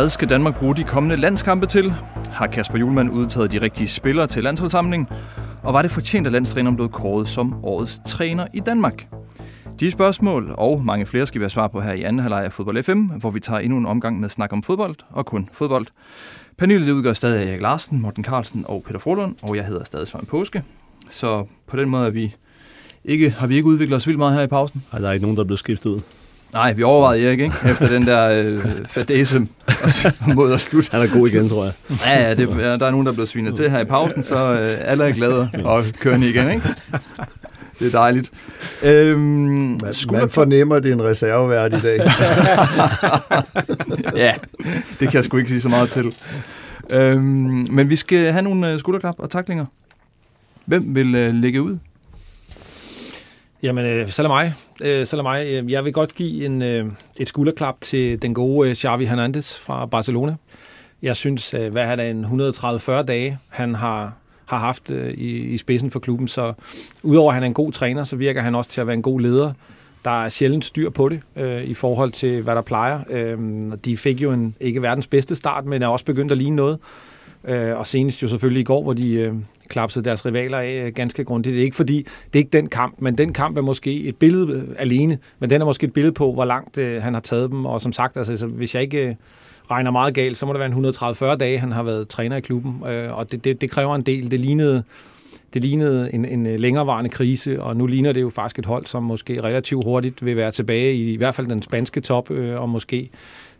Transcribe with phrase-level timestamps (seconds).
[0.00, 1.90] Hvad skal Danmark bruge de kommende landskampe til?
[2.30, 5.08] Har Kasper Julemand udtaget de rigtige spillere til landsholdssamlingen?
[5.62, 9.08] Og var det fortjent, at landstræneren blev kåret som årets træner i Danmark?
[9.80, 12.52] De spørgsmål og mange flere skal vi have svar på her i anden halvleg af
[12.52, 15.86] Fodbold FM, hvor vi tager endnu en omgang med snak om fodbold og kun fodbold.
[16.58, 20.26] Panelet udgør stadig Erik Larsen, Morten Carlsen og Peter Frohlund, og jeg hedder stadig Søren
[20.26, 20.62] Påske.
[21.10, 22.34] Så på den måde er vi
[23.04, 24.84] ikke, har vi ikke udviklet os vildt meget her i pausen.
[24.92, 26.00] Nej, der er ikke nogen, der er blevet skiftet ud.
[26.52, 27.54] Nej, vi overvejede Erik, ikke?
[27.70, 29.46] Efter den der øh, fadese
[30.36, 30.90] mod at slutte.
[30.92, 31.72] Han er god igen, tror jeg.
[32.06, 34.22] Ja, ja, det, ja, der er nogen, der er blevet svinet til her i pausen,
[34.22, 36.68] så øh, alle er glade og kører igen, ikke?
[37.78, 38.30] Det er dejligt.
[38.82, 41.98] Øhm, man, man fornemmer, at det er en reservevært i dag.
[44.24, 44.34] ja,
[45.00, 46.14] det kan jeg sgu ikke sige så meget til.
[46.90, 49.66] Øhm, men vi skal have nogle øh, skulderklap og taklinger.
[50.64, 51.78] Hvem vil øh, lægge ud?
[53.62, 54.54] Jamen, øh, lad mig.
[54.80, 55.46] Øh, så mig.
[55.46, 56.86] Øh, jeg vil godt give en, øh,
[57.20, 60.36] et skulderklap til den gode øh, Xavi Hernandez fra Barcelona.
[61.02, 64.12] Jeg synes, øh, hvad er det, en 130-40 dage, han har,
[64.46, 66.28] har haft øh, i, i spidsen for klubben.
[66.28, 66.52] Så
[67.02, 69.02] udover at han er en god træner, så virker han også til at være en
[69.02, 69.52] god leder.
[70.04, 73.00] Der er sjældent styr på det øh, i forhold til, hvad der plejer.
[73.10, 73.38] Øh,
[73.84, 76.78] de fik jo en ikke verdens bedste start, men er også begyndt at ligne noget.
[77.44, 79.34] Øh, og senest jo selvfølgelig i går, hvor de øh,
[79.70, 81.52] klapset deres rivaler af øh, ganske grundigt.
[81.52, 84.16] Det er ikke fordi, det er ikke den kamp, men den kamp er måske et
[84.16, 87.20] billede øh, alene, men den er måske et billede på, hvor langt øh, han har
[87.20, 87.66] taget dem.
[87.66, 89.14] Og som sagt, altså, hvis jeg ikke øh,
[89.70, 92.40] regner meget galt, så må det være en 130-40 dage, han har været træner i
[92.40, 92.82] klubben.
[92.86, 94.30] Øh, og det, det, det kræver en del.
[94.30, 94.82] Det lignede
[95.54, 98.86] det lignede en, en øh, længerevarende krise, og nu ligner det jo faktisk et hold,
[98.86, 102.60] som måske relativt hurtigt vil være tilbage i i hvert fald den spanske top, øh,
[102.60, 103.10] og måske,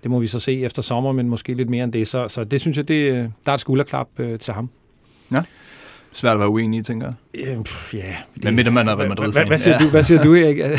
[0.02, 2.08] det må vi så se efter sommer, men måske lidt mere end det.
[2.08, 4.70] Så, så det synes jeg, det, der er et skulderklap øh, til ham.
[5.32, 5.42] Ja.
[6.12, 7.58] Svært at være uenig i, tænker jeg.
[7.64, 8.14] Pff, ja.
[8.42, 10.58] Men midt man er Real madrid hvad, hvad, siger du, hvad siger du, Erik?
[10.58, 10.78] jeg,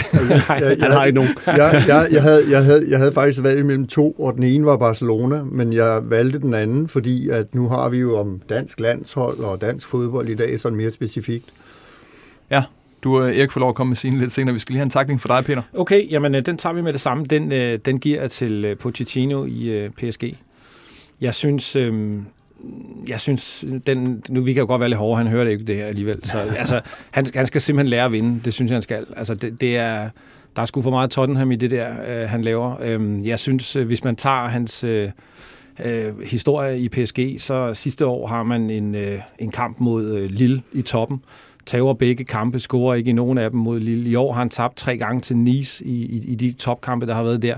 [0.80, 1.32] jeg, har ikke nogen.
[1.48, 4.66] jeg, jeg, jeg, havde, jeg, havde, jeg havde faktisk valgt mellem to, og den ene
[4.66, 8.80] var Barcelona, men jeg valgte den anden, fordi at nu har vi jo om dansk
[8.80, 11.46] landshold og dansk fodbold i dag, sådan mere specifikt.
[12.50, 12.64] Ja,
[13.04, 14.54] du, Erik, får lov at komme med sin lidt senere.
[14.54, 15.62] Vi skal lige have en takling for dig, Peter.
[15.74, 17.24] Okay, jamen den tager vi med det samme.
[17.26, 17.52] Den,
[17.86, 20.38] den giver jeg til Pochettino i PSG.
[21.22, 22.26] Jeg synes, øhm,
[23.08, 25.64] jeg synes, den, nu vi kan jo godt være lidt hårde, han hører det ikke
[25.64, 26.26] det her alligevel.
[26.26, 29.06] Så, altså, han, han skal simpelthen lære at vinde, det synes jeg, han skal.
[29.18, 30.10] Altså, det, det er,
[30.56, 32.76] der er sgu for meget Tottenham i det der, øh, han laver.
[32.82, 35.10] Øhm, jeg synes, øh, hvis man tager hans øh,
[35.86, 40.30] øh, historie i PSG, så sidste år har man en, øh, en kamp mod øh,
[40.30, 41.24] Lille i toppen.
[41.66, 44.10] Tager begge kampe, scorer ikke i nogen af dem mod Lille.
[44.10, 47.14] I år har han tabt tre gange til Nice i, i, i de topkampe, der
[47.14, 47.58] har været der.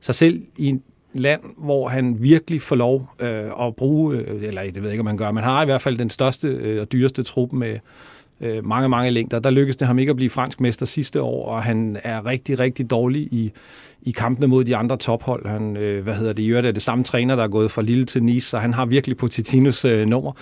[0.00, 0.80] Så selv i
[1.18, 5.00] land, hvor han virkelig får lov øh, at bruge, øh, eller det ved jeg ikke,
[5.00, 7.52] om han gør, men han har i hvert fald den største øh, og dyreste trup
[7.52, 7.78] med
[8.40, 9.38] øh, mange, mange længder.
[9.38, 12.58] Der lykkedes det ham ikke at blive fransk mester sidste år, og han er rigtig,
[12.58, 13.52] rigtig dårlig i,
[14.02, 15.46] i kampene mod de andre tophold.
[15.46, 17.82] Han, øh, hvad hedder det, i øvrigt er det samme træner, der er gået fra
[17.82, 20.32] Lille til Nice, så han har virkelig Pochettinos øh, nummer.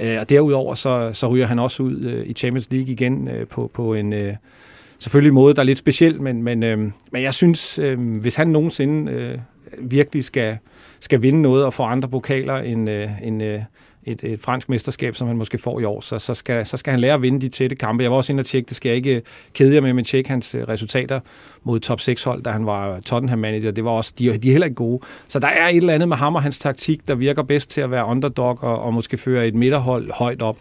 [0.00, 3.46] Øh, og derudover så, så ryger han også ud øh, i Champions League igen øh,
[3.46, 4.12] på, på en...
[4.12, 4.34] Øh,
[4.98, 6.78] selvfølgelig måde, der er lidt speciel, men, men, øh,
[7.12, 9.38] men jeg synes, øh, hvis han nogensinde øh,
[9.78, 10.58] virkelig skal,
[11.00, 13.60] skal vinde noget og få andre pokaler end, øh, end øh,
[14.04, 16.90] et, et fransk mesterskab, som han måske får i år, så, så, skal, så skal
[16.90, 18.02] han lære at vinde de tætte kampe.
[18.02, 19.22] Jeg var også inde og tjekke, det skal jeg ikke
[19.54, 21.20] kede jer med, men tjekke hans øh, resultater
[21.62, 23.70] mod top 6 hold, da han var Tottenham-manager.
[23.70, 25.00] Det var også, de, de er heller ikke gode.
[25.28, 27.80] Så der er et eller andet med ham og hans taktik, der virker bedst til
[27.80, 30.58] at være underdog og, og måske føre et midterhold højt op.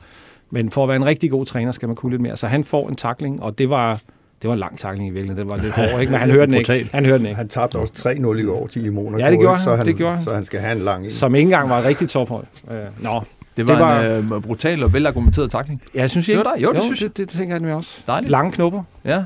[0.49, 2.37] Men for at være en rigtig god træner, skal man kunne lidt mere.
[2.37, 4.01] Så han får en takling, og det var
[4.41, 5.49] det var en lang takling i virkeligheden.
[5.49, 6.11] Det var lidt hård, ikke?
[6.11, 6.89] Men han hørte den ikke.
[6.93, 7.35] Han hørte den ikke.
[7.35, 9.17] Han tabte også 3-0 i går til Monaco.
[9.17, 9.63] Ja, det gjorde han.
[9.63, 10.23] Så han, det gjorde han.
[10.23, 11.11] Så han skal have en lang en.
[11.11, 12.45] Som ikke engang var et rigtigt tophold.
[12.71, 13.23] Øh, nå,
[13.57, 15.81] det var, det var en øh, brutal og velargumenteret takling.
[15.95, 16.39] Ja, jeg synes ikke.
[16.39, 18.01] Jo, der, jo, det, jo, synes det, det, det, tænker jeg med også.
[18.07, 18.31] Dejligt.
[18.31, 18.83] Lange knopper.
[19.05, 19.23] Ja.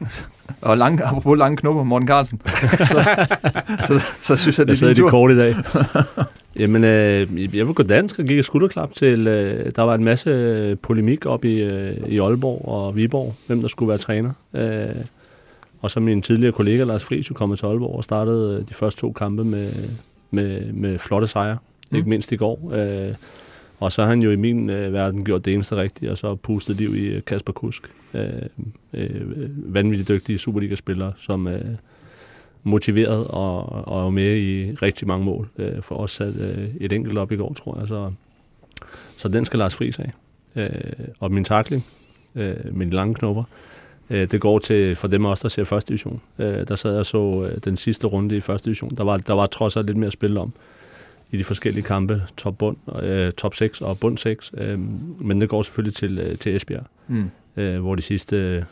[0.62, 2.40] og lange, apropos lange knopper, Morten Carlsen.
[3.86, 5.10] så, så, så, synes jeg, det er din tur.
[5.10, 5.56] kort i dag.
[6.60, 10.04] Jamen, øh, jeg vil gå dansk og give et skulderklap til, øh, der var en
[10.04, 14.32] masse polemik op i, øh, i Aalborg og Viborg, hvem der skulle være træner.
[14.54, 15.04] Øh,
[15.80, 19.00] og så min tidligere kollega Lars Friis jo kommet til Aalborg og startede de første
[19.00, 19.72] to kampe med,
[20.30, 21.58] med, med flotte sejre.
[21.90, 21.96] Mm.
[21.96, 22.72] Ikke mindst i går.
[22.74, 23.14] Øh,
[23.80, 26.34] og så har han jo i min øh, verden gjort det eneste rigtige, og så
[26.34, 27.82] pustet liv i øh, Kasper Kusk.
[28.14, 28.28] Øh,
[28.92, 31.76] øh, vanvittigt dygtige Superliga-spillere, som er øh,
[32.62, 35.48] motiveret og, og er med i rigtig mange mål.
[35.58, 37.88] Øh, for os sat øh, et enkelt op i går, tror jeg.
[37.88, 38.12] Så,
[39.16, 40.12] så den skal Lars Friis af.
[40.56, 40.70] Øh,
[41.20, 41.86] og min takling
[42.34, 43.44] øh, mine lange knopper,
[44.10, 46.20] øh, det går til for dem også, der ser første division.
[46.38, 48.90] Øh, der sad jeg så øh, den sidste runde i første division.
[48.96, 50.52] Der var, der var trods alt lidt mere at spille om
[51.30, 54.52] i de forskellige kampe, top, bund, øh, top 6 og bund 6.
[54.56, 54.78] Øh,
[55.20, 57.30] men det går selvfølgelig til, øh, til Esbjerg, mm.
[57.56, 58.62] øh, hvor de sidste øh,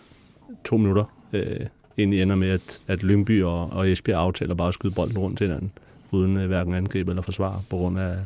[0.64, 1.66] to minutter øh,
[1.99, 5.38] egentlig ender med, at, at Lyngby og, og Esbjerg aftaler bare at skyde bolden rundt
[5.38, 5.72] til hinanden.
[6.10, 8.16] uden øh, hverken angreb eller forsvar, på grund af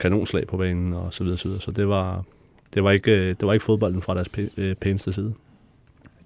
[0.00, 1.60] kanonslag på banen og så videre, så videre.
[1.60, 2.24] Så det var,
[2.74, 5.34] det var ikke, øh, det var ikke fodbolden fra deres øh, pæneste side.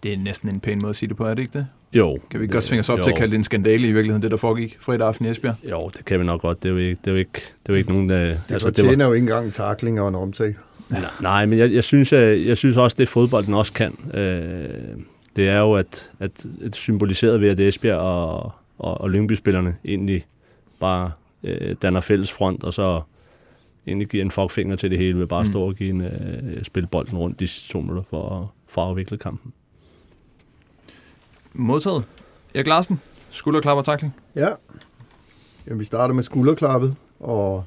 [0.02, 1.66] Det er næsten en pæn måde at sige det på, er det ikke det?
[1.92, 2.18] Jo.
[2.30, 3.04] Kan vi ikke godt svinge os op jo.
[3.04, 5.54] til at kalde det en skandale i virkeligheden, det der foregik fredag aften i Esbjerg?
[5.70, 6.62] Jo, det kan vi nok godt.
[6.62, 8.08] Det er jo ikke, det er jo ikke, det er jo ikke nogen...
[8.08, 9.04] Der, det altså, det var...
[9.04, 10.54] jo ikke engang en takling og en omtag.
[10.88, 13.98] Nej, nej, men jeg, jeg, synes, jeg, jeg synes også, det fodbolden også kan.
[14.14, 14.68] Øh,
[15.36, 20.26] det er jo, at, at, at symboliseret ved, at Esbjerg og, og, og Lyngby-spillerne egentlig
[20.80, 21.10] bare
[21.44, 23.00] øh, danner fælles front, og så
[23.86, 25.52] egentlig giver en fuckfinger til det hele ved bare at mm.
[25.52, 28.88] stå og give en, øh, spille bolden rundt de to minutter for, at, for at
[28.88, 29.52] afvikle kampen.
[31.58, 32.02] Modtaget.
[32.54, 33.00] Erik Larsen,
[33.30, 34.14] skulderklap og takling.
[34.34, 34.48] Ja.
[35.66, 37.64] Jamen, vi starter med skulderklappet, og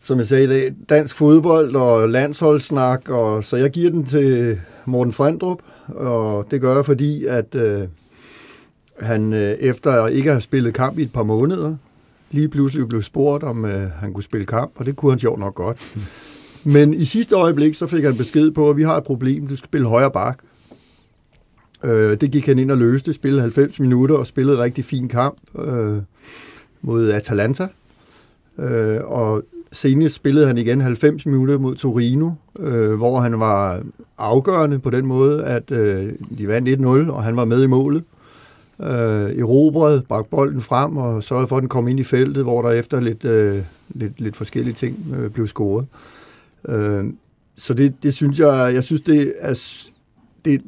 [0.00, 4.60] som jeg sagde, det er dansk fodbold og landsholdssnak, og så jeg giver den til
[4.84, 5.58] Morten Frendrup,
[5.88, 7.88] og det gør jeg, fordi at øh,
[9.00, 11.76] han øh, efter ikke at have spillet kamp i et par måneder,
[12.30, 15.40] lige pludselig blev spurgt, om øh, han kunne spille kamp, og det kunne han sjovt
[15.40, 15.96] nok godt.
[16.64, 19.56] Men i sidste øjeblik, så fik han besked på, at vi har et problem, du
[19.56, 20.38] skal spille højre bak.
[21.84, 25.08] Øh, det gik han ind og løste, spillede 90 minutter og spillede en rigtig fin
[25.08, 25.98] kamp øh,
[26.82, 27.68] mod Atalanta.
[28.58, 29.42] Øh, og
[29.72, 33.82] senest spillede han igen 90 minutter mod Torino, øh, hvor han var
[34.18, 38.02] afgørende på den måde, at øh, de vandt 1-0, og han var med i målet.
[38.80, 42.62] Øh, erobrede, bragte bolden frem og sørgede for, at den kom ind i feltet, hvor
[42.62, 45.86] der efter lidt, øh, lidt, lidt forskellige ting øh, blev scoret.
[46.68, 47.04] Øh,
[47.56, 49.54] så det, det synes jeg, jeg synes, det er,
[50.44, 50.62] det,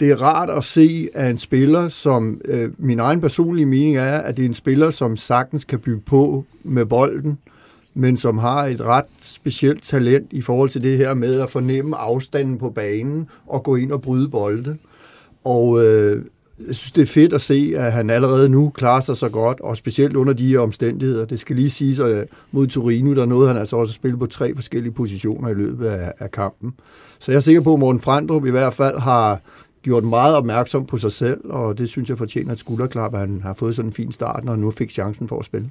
[0.00, 4.18] det er rart at se, at en spiller, som øh, min egen personlige mening er,
[4.18, 7.38] at det er en spiller, som sagtens kan bygge på med bolden,
[7.94, 11.96] men som har et ret specielt talent i forhold til det her med at fornemme
[11.96, 14.76] afstanden på banen og gå ind og bryde bolde.
[15.44, 16.24] Og øh,
[16.66, 19.60] jeg synes, det er fedt at se, at han allerede nu klarer sig så godt,
[19.60, 21.24] og specielt under de her omstændigheder.
[21.24, 24.26] Det skal lige siges, at mod Torino, der nåede han altså også at spille på
[24.26, 26.74] tre forskellige positioner i løbet af, af kampen.
[27.18, 29.40] Så jeg er sikker på, at Morten Frandrup i hvert fald har
[29.86, 33.40] gjort meget opmærksom på sig selv, og det synes jeg fortjener et skulderklap, at han
[33.42, 35.70] har fået sådan en fin start, når han nu fik chancen for at spille.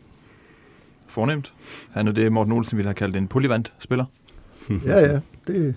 [1.07, 1.53] Fornemt.
[1.91, 4.05] Han er det, Morten Olsen ville have kaldt en polyvant-spiller.
[4.85, 5.13] ja, ja,
[5.47, 5.75] det,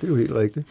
[0.00, 0.66] det er jo helt rigtigt.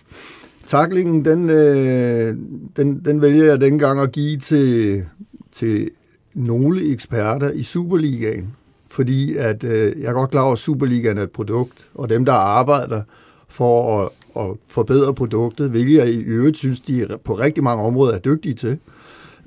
[0.66, 2.38] Taklingen, den, øh,
[2.78, 5.04] den, den vælger jeg dengang at give til,
[5.52, 5.90] til
[6.34, 8.56] nogle eksperter i Superligaen,
[8.88, 12.26] fordi at, øh, jeg er godt klar over, at Superligaen er et produkt, og dem,
[12.26, 13.02] der arbejder
[13.48, 14.10] for at,
[14.40, 18.54] at forbedre produktet, hvilket jeg i øvrigt synes, de på rigtig mange områder er dygtige
[18.54, 18.78] til.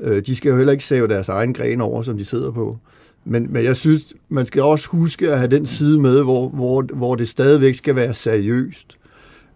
[0.00, 2.78] Øh, de skal jo heller ikke save deres egen gren over, som de sidder på.
[3.24, 6.82] Men, men jeg synes, man skal også huske at have den side med, hvor, hvor,
[6.82, 8.98] hvor det stadigvæk skal være seriøst.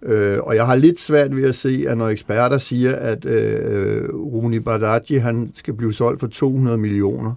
[0.03, 4.09] Øh, og jeg har lidt svært ved at se, at når eksperter siger, at øh,
[4.15, 7.35] Rune Bardaggi, han skal blive solgt for 200 millioner,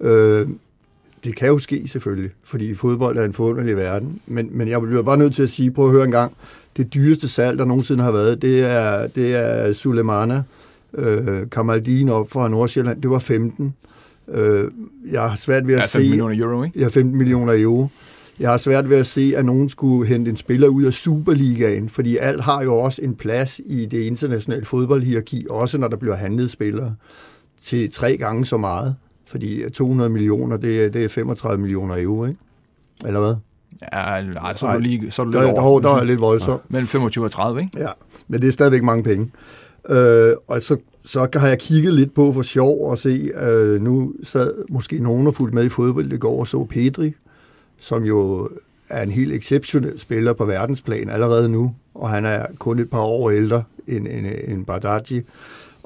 [0.00, 0.48] øh,
[1.24, 4.20] det kan jo ske selvfølgelig, fordi fodbold er en forunderlig verden.
[4.26, 6.32] Men, men jeg bliver bare nødt til at sige, prøv at høre en gang,
[6.76, 10.42] det dyreste salg, der nogensinde har været, det er, det er Sulemana,
[10.94, 13.74] øh, Kamaldin op fra Nordsjælland, det var 15.
[14.28, 14.70] Øh,
[15.10, 16.08] jeg har svært ved at ja, 15 se...
[16.08, 16.80] millioner euro, ikke?
[16.80, 17.88] Ja, 15 millioner euro.
[18.40, 21.88] Jeg har svært ved at se, at nogen skulle hente en spiller ud af Superligaen,
[21.88, 26.16] fordi alt har jo også en plads i det internationale fodboldhierarki, også når der bliver
[26.16, 26.94] handlet spillere
[27.62, 28.96] til tre gange så meget.
[29.30, 32.38] Fordi 200 millioner, det er, det er 35 millioner euro, ikke?
[33.06, 33.34] Eller hvad?
[33.92, 35.80] Ja, nej, så er du lige, så er du der, lidt der, over.
[35.80, 36.62] Der, der er lidt voldsomt.
[36.62, 37.78] Ja, mellem 25 og 30, ikke?
[37.78, 37.88] Ja,
[38.28, 39.30] men det er stadigvæk mange penge.
[39.88, 44.12] Øh, og så, så har jeg kigget lidt på for sjov og se, øh, nu
[44.22, 47.14] sad måske nogen og fulgt med i fodbold det går og så Pedri,
[47.80, 48.48] som jo
[48.88, 53.00] er en helt exceptionel spiller på verdensplan allerede nu, og han er kun et par
[53.00, 55.22] år ældre end, end, end Bardaggi.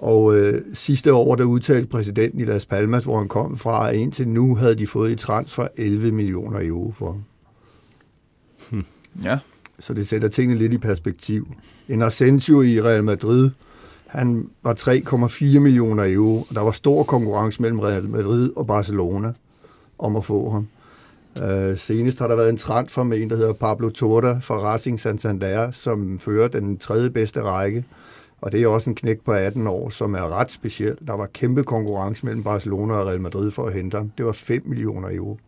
[0.03, 3.97] Og øh, sidste år, der udtalte præsidenten i Las Palmas, hvor han kom fra, at
[3.97, 7.19] indtil nu havde de fået i transfer 11 millioner euro for
[8.71, 8.85] Hmm.
[9.25, 9.39] Ja.
[9.79, 11.49] Så det sætter tingene lidt i perspektiv.
[11.89, 13.51] En Asensio i Real Madrid,
[14.07, 19.33] han var 3,4 millioner euro, og der var stor konkurrence mellem Real Madrid og Barcelona
[19.99, 20.69] om at få ham.
[21.43, 25.01] Uh, senest har der været en transfer med en, der hedder Pablo Torda fra Racing
[25.01, 27.85] Santander, som fører den tredje bedste række.
[28.43, 30.97] Og det er også en knæk på 18 år, som er ret speciel.
[31.07, 34.13] Der var kæmpe konkurrence mellem Barcelona og Real Madrid for at hente ham.
[34.19, 35.39] Det var 5 millioner euro.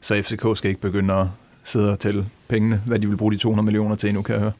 [0.00, 1.26] Så FCK skal ikke begynde at
[1.64, 4.42] sidde og tælle pengene, hvad de vil bruge de 200 millioner til nu, kan jeg
[4.42, 4.52] høre.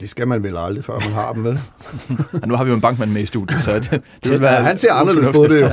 [0.00, 1.58] Det skal man vel aldrig, før man har dem, vel?
[2.42, 3.90] ja, nu har vi jo en bankmand med i studiet, så det,
[4.24, 5.66] det vil være Han ser anderledes på det jo.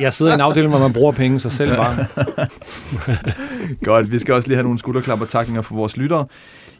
[0.00, 2.06] jeg sidder i en afdeling, hvor man bruger penge, så selv bare.
[3.84, 6.26] Godt, vi skal også lige have nogle skulderklap og takninger for vores lyttere.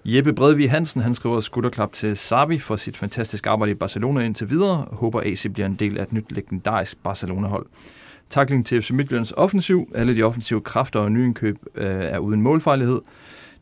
[0.05, 4.51] Jeppe Bredvig Hansen, han skriver skulderklap til Sabi for sit fantastiske arbejde i Barcelona indtil
[4.51, 4.87] videre.
[4.93, 7.67] Håber AC bliver en del af et nyt legendarisk Barcelona-hold.
[8.31, 9.93] Takling til FC Midtjyllands offensiv.
[9.95, 13.01] Alle de offensive kræfter og nyindkøb øh, er uden målfejlighed.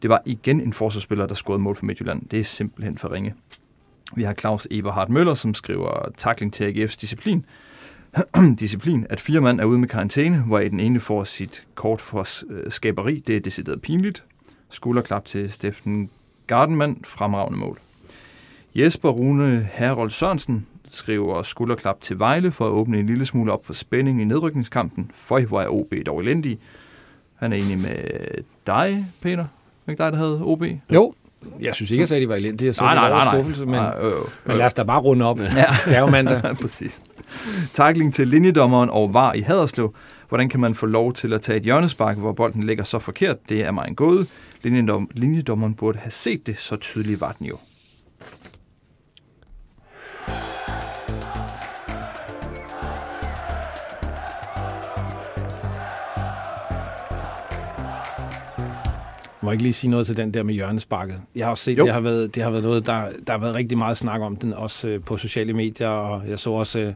[0.02, 2.22] Det var igen en forsvarsspiller, der scorede mål for Midtjylland.
[2.26, 3.34] Det er simpelthen for ringe.
[4.14, 7.44] Vi har Claus Eberhard Møller, som skriver takling til AGF's disciplin.
[8.60, 12.26] disciplin, at fire mand er ude med karantæne, hvor den ene får sit kort for
[12.50, 13.22] øh, skaberi.
[13.26, 14.24] Det er decideret pinligt.
[14.70, 16.10] Skulderklap til Steffen
[16.50, 17.78] Gardenman, fremragende mål.
[18.74, 23.66] Jesper Rune Herold Sørensen skriver skulderklap til Vejle for at åbne en lille smule op
[23.66, 25.10] for spænding i nedrykningskampen.
[25.14, 26.58] For hvor er OB dog elendig.
[27.34, 27.96] Han er enig med
[28.66, 29.44] dig, Peter.
[29.86, 30.64] Var ikke dig, der havde OB?
[30.94, 31.14] Jo,
[31.60, 32.66] jeg synes ikke, jeg sagde, at de var elendige.
[32.66, 33.34] Jeg sagde, nej, nej, nej, nej.
[33.34, 34.12] Skuffelse, men, nej, øh, øh,
[34.44, 35.40] men lad os da bare runde op.
[35.40, 35.46] Ja.
[35.84, 36.42] det er jo mandag.
[36.60, 37.00] Præcis.
[37.72, 39.94] Takling til linjedommeren og var i Haderslev.
[40.28, 43.48] Hvordan kan man få lov til at tage et hjørnespark, hvor bolden ligger så forkert?
[43.48, 44.26] Det er mig en gåde.
[44.62, 47.58] Linjedom, linjedommeren burde have set det, så tydeligt var den jo.
[59.50, 61.20] Må ikke lige sige noget til den der med hjørnesparket?
[61.34, 63.54] Jeg har også set, det har, været, det har været noget, der, der har været
[63.54, 66.92] rigtig meget snak om den, også øh, på sociale medier, og jeg så også, øh,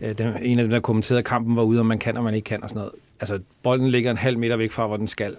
[0.00, 2.34] øh den, en af dem, der kommenterede kampen, var ude, om man kan, og man
[2.34, 2.92] ikke kan, og sådan noget.
[3.20, 5.36] Altså, bolden ligger en halv meter væk fra, hvor den skal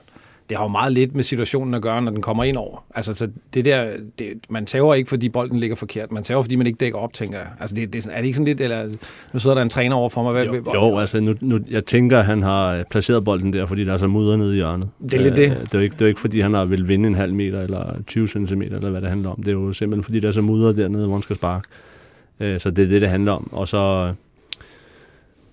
[0.50, 2.86] det har jo meget lidt med situationen at gøre, når den kommer ind over.
[2.96, 6.12] Altså, så det der, det, man tager ikke, fordi bolden ligger forkert.
[6.12, 7.48] Man tager fordi man ikke dækker op, tænker jeg.
[7.60, 8.88] Altså, det, det, er det ikke sådan lidt, eller
[9.34, 10.32] nu sidder der en træner over for mig.
[10.32, 13.86] Hvad, jo, jo, altså, nu, nu, jeg tænker, at han har placeret bolden der, fordi
[13.86, 14.90] der er så mudder nede i hjørnet.
[15.04, 15.52] Det er lidt det.
[15.52, 17.62] Øh, det er, ikke, det er ikke, fordi han har vil vinde en halv meter,
[17.62, 19.38] eller 20 cm, eller hvad det handler om.
[19.38, 21.68] Det er jo simpelthen, fordi der er så mudder dernede, hvor han skal sparke.
[22.40, 23.50] Øh, så det er det, det handler om.
[23.52, 24.14] Og så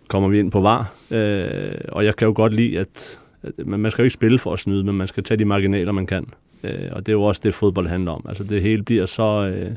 [0.09, 3.81] kommer vi ind på var, øh, og jeg kan jo godt lide, at Øh, men
[3.81, 6.07] man skal jo ikke spille for at snyde, men man skal tage de marginaler, man
[6.07, 6.27] kan.
[6.63, 8.25] Øh, og det er jo også det, fodbold handler om.
[8.29, 9.77] Altså det hele bliver så øh,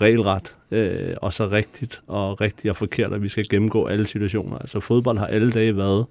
[0.00, 4.58] regelret, øh, og så rigtigt og rigtigt og forkert, at vi skal gennemgå alle situationer.
[4.58, 6.06] Altså fodbold har alle dage været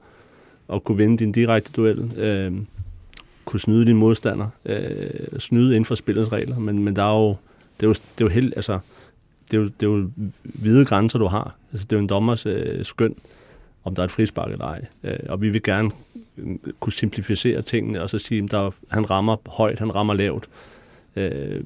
[0.73, 2.53] at kunne vinde din direkte duel, øh,
[3.45, 7.35] kunne snyde din modstander, øh, snyde inden for spillets regler, men, men der er jo,
[7.79, 8.79] det er jo, det er jo helt, altså,
[9.51, 10.09] det er jo, det er jo
[10.43, 11.55] hvide grænser, du har.
[11.71, 13.15] Altså, det er jo en dommers øh, skøn,
[13.87, 14.85] om der er et frispark eller ej.
[15.03, 15.91] Øh, og vi vil gerne
[16.37, 20.49] øh, kunne simplificere tingene og så sige, at der, han rammer højt, han rammer lavt.
[21.15, 21.61] Øh,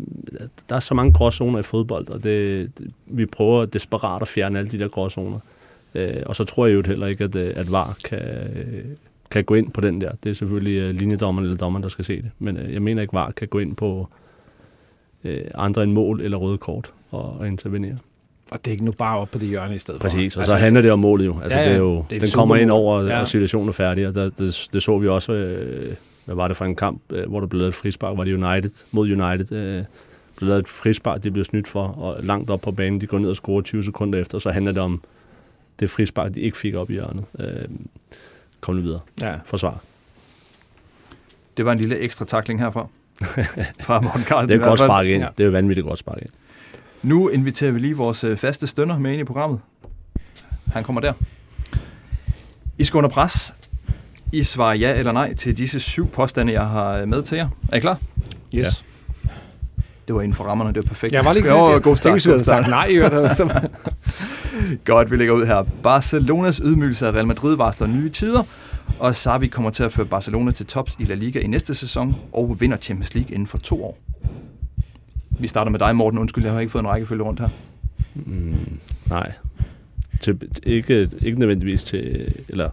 [0.69, 2.71] der er så mange gråzoner i fodbold, og det,
[3.05, 5.39] vi prøver desperat at fjerne alle de der gråzoner.
[5.95, 8.85] Øh, og så tror jeg jo heller ikke, at, øh, at VAR kan, øh,
[9.31, 10.11] kan gå ind på den der.
[10.23, 12.31] Det er selvfølgelig linjedommeren eller dommeren, der skal se det.
[12.39, 14.07] Men jeg mener ikke, VAR kan gå ind på
[15.23, 17.97] øh, andre end mål eller røde kort og, og intervenere
[18.51, 20.17] og det er ikke nu bare op på det hjørne i stedet Præcis, for.
[20.17, 21.39] Præcis, og altså, så handler det om målet jo.
[21.43, 23.22] Altså, ja, ja, det er jo det er den kommer ind over, ja.
[23.22, 26.58] og situationen er færdig, og der, det, det så vi også, øh, hvad var det
[26.58, 29.51] for en kamp, øh, hvor der blev lavet et frispark, var det United mod United,
[29.51, 29.84] øh,
[30.36, 33.20] blev lavet et frispark, de blev snydt for, og langt op på banen, de går
[33.20, 35.01] ned og scorer 20 sekunder efter, så handler det om
[35.79, 37.25] det frispark, de ikke fik op i hjørnet.
[37.39, 37.46] Øh,
[38.62, 39.00] kom lige videre.
[39.22, 39.36] Ja.
[39.46, 39.79] Forsvar.
[41.58, 42.88] Det var en lille ekstra takling herfra.
[43.86, 44.48] fra Morten Karl.
[44.48, 45.24] Det er godt spark ind.
[45.24, 45.29] Ja.
[45.38, 46.29] Det er vanvittigt godt spark ind.
[47.03, 49.60] Nu inviterer vi lige vores øh, faste stønder med ind i programmet.
[50.74, 51.13] Han kommer der.
[52.77, 53.53] I skal under pres.
[54.31, 57.50] I svarer ja eller nej til disse syv påstande, jeg har øh, med til jer.
[57.72, 57.98] Er I klar?
[58.55, 58.86] Yes.
[58.86, 59.29] Ja.
[60.08, 61.13] Det var inden for rammerne, det var perfekt.
[61.13, 62.24] Jeg var lige jo, god start.
[62.24, 62.67] God start.
[62.70, 62.98] nej.
[64.86, 65.63] Godt, vi lægger ud her.
[65.84, 68.43] Barcelonas ydmygelse af Real Madrid varsler nye tider,
[69.00, 72.15] og Xavi kommer til at føre Barcelona til tops i La Liga i næste sæson
[72.34, 73.98] og vinder Champions League inden for to år.
[75.39, 76.19] Vi starter med dig, Morten.
[76.19, 77.50] Undskyld, jeg har ikke fået en rækkefølge rundt her.
[78.15, 79.31] Mm, nej.
[80.21, 82.33] Til, ikke, ikke nødvendigvis til...
[82.50, 82.69] Eller,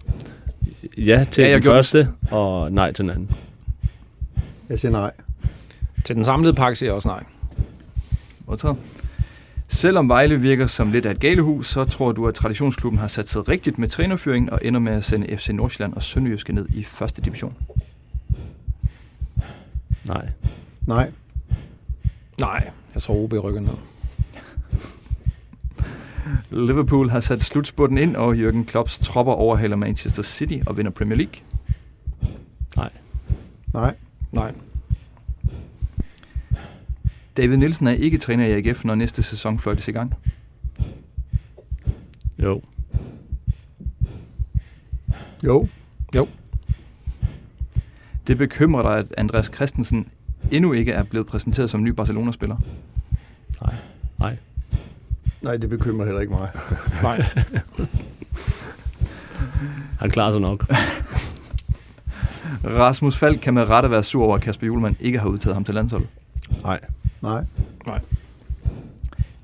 [0.96, 2.12] ja til ja, den første, det.
[2.30, 3.30] og nej til den anden.
[4.68, 5.12] Jeg siger nej.
[6.04, 7.24] Til den samlede pakke siger jeg også nej.
[8.46, 8.76] Modtaget.
[9.68, 13.28] Selvom Vejle virker som lidt af et galehus, så tror du, at traditionsklubben har sat
[13.28, 16.84] sig rigtigt med trænerføringen og ender med at sende FC Nordsjælland og Sønderjyske ned i
[16.84, 17.54] første division?
[20.08, 20.28] Nej.
[20.86, 21.10] Nej.
[22.40, 23.74] Nej, jeg tror OB rykker ned.
[26.50, 31.16] Liverpool har sat slutspurten ind, og Jürgen Klopps tropper overhaler Manchester City og vinder Premier
[31.16, 31.34] League.
[32.76, 32.90] Nej.
[33.74, 33.94] Nej.
[34.32, 34.52] Nej.
[37.36, 40.14] David Nielsen er ikke træner i AGF, når næste sæson fløjtes i gang.
[42.38, 42.62] Jo.
[45.44, 45.68] Jo.
[46.16, 46.28] Jo.
[48.26, 50.08] Det bekymrer dig, at Andreas Christensen
[50.50, 52.56] endnu ikke er blevet præsenteret som ny Barcelona-spiller.
[53.62, 53.74] Nej,
[54.18, 54.36] nej.
[55.42, 56.48] Nej, det bekymrer heller ikke mig.
[57.02, 57.26] nej.
[59.98, 60.66] Han klarer sig nok.
[62.64, 65.64] Rasmus Falk kan med rette være sur over, at Kasper Julemand ikke har udtaget ham
[65.64, 66.08] til landsholdet.
[66.62, 66.80] Nej.
[67.22, 67.44] Nej.
[67.86, 68.00] Nej.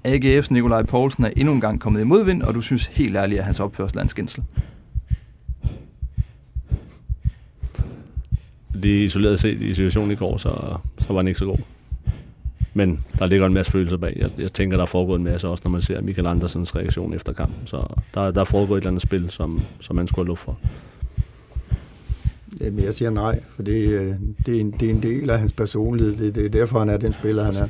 [0.08, 3.38] AGF's Nikolaj Poulsen er endnu en gang kommet i modvind, og du synes helt ærligt,
[3.38, 4.44] at hans opførsel er en skændsel.
[8.75, 11.58] Lige isoleret set i situationen i går, så så var den ikke så god.
[12.75, 14.12] Men der ligger en masse følelser bag.
[14.16, 17.14] Jeg, jeg tænker, der er foregået en masse også, når man ser Michael Andersens reaktion
[17.14, 17.66] efter kampen.
[17.66, 20.40] Så der, der er foregået et eller andet spil, som, som man skulle have luft
[20.40, 20.58] for.
[22.61, 24.14] Jamen, jeg siger nej, for det, øh,
[24.46, 26.16] det, er en, det er en del af hans personlighed.
[26.16, 27.68] Det, det er derfor, han er den spiller, han er.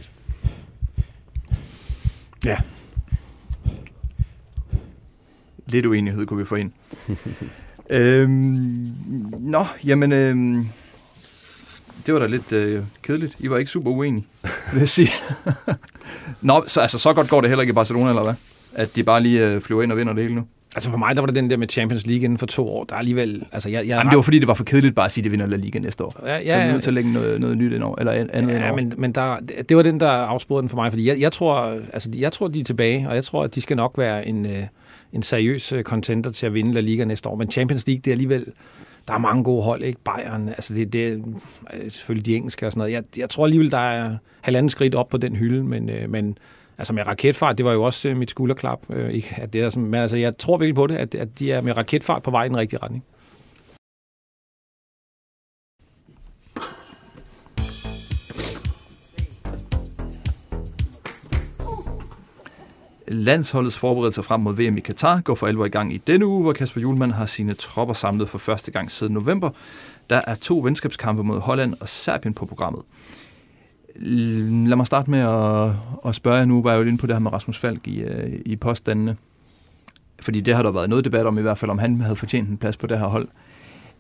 [2.44, 2.56] Ja.
[5.66, 6.70] Lidt uenighed kunne vi få ind.
[7.90, 8.92] øhm,
[9.38, 10.66] nå, jamen, øhm,
[12.06, 13.37] det var da lidt øh, kedeligt.
[13.38, 14.26] I var ikke super uenige,
[14.73, 15.11] vil jeg sige.
[16.40, 18.34] nå, så, altså, så godt går det heller ikke i Barcelona, eller hvad?
[18.75, 20.44] At de bare lige øh, flyver ind og vinder det hele nu?
[20.76, 22.84] Altså for mig, der var det den der med Champions League inden for to år.
[22.84, 23.44] Der er alligevel...
[23.52, 25.25] Altså jeg, jeg Jamen, det var fordi, det var for kedeligt bare at sige, at
[25.25, 26.23] det vinder La Liga næste år.
[26.26, 28.12] Ja, ja, så vi er nødt til at lægge noget, noget nyt ind over, eller
[28.12, 29.37] andet ja, ind men, men der,
[29.68, 32.49] det var den, der afsporede den for mig, fordi jeg, jeg, tror, altså, jeg tror,
[32.49, 34.62] de er tilbage, og jeg tror, at de skal nok være en, øh,
[35.12, 37.37] en seriøs øh, contender til at vinde La Liga næste år.
[37.37, 38.46] Men Champions League, det er alligevel...
[39.08, 39.99] Der er mange gode hold, ikke?
[40.04, 41.18] Bayern, altså det, det er
[41.75, 42.92] øh, selvfølgelig de engelske og sådan noget.
[42.92, 46.38] Jeg, jeg tror alligevel, der er halvanden skridt op på den hylde, men, øh, men
[46.78, 48.80] altså med raketfart, det var jo også øh, mit skulderklap.
[48.90, 51.52] Øh, ikke, at det er, men altså, jeg tror virkelig på det, at, at de
[51.52, 53.04] er med raketfart på vej i den rigtige retning.
[63.08, 66.42] Landsholdets forberedelser frem mod VM i Katar går for alvor i gang i denne uge,
[66.42, 69.50] hvor Kasper Julemand har sine tropper samlet for første gang siden november.
[70.11, 72.82] Der er to venskabskampe mod Holland og Serbien på programmet.
[73.96, 75.73] Lad mig starte med at,
[76.08, 78.00] at spørge jer nu, var jeg jo inde på det her med Rasmus Falk i,
[78.00, 79.16] øh, i påstandene.
[80.20, 82.49] Fordi det har der været noget debat om, i hvert fald om han havde fortjent
[82.49, 83.28] en plads på det her hold.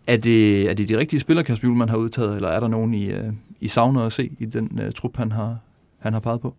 [0.06, 2.94] Er det, er det de rigtige spillere, Kasper Julemand har udtaget, eller er der nogen,
[2.94, 5.56] I, øh, I savner at se i den uh, trup, han har,
[5.98, 6.54] han har peget på?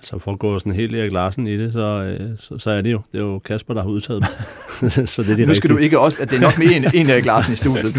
[0.00, 2.92] Så for at gå sådan helt Erik Larsen i det, så, så, så er det
[2.92, 4.90] jo det er jo Kasper, der har udtaget dem.
[5.06, 5.68] så det er de nu skal rigtige.
[5.68, 7.96] du ikke også, at det er nok med en, en Erik Larsen i studiet.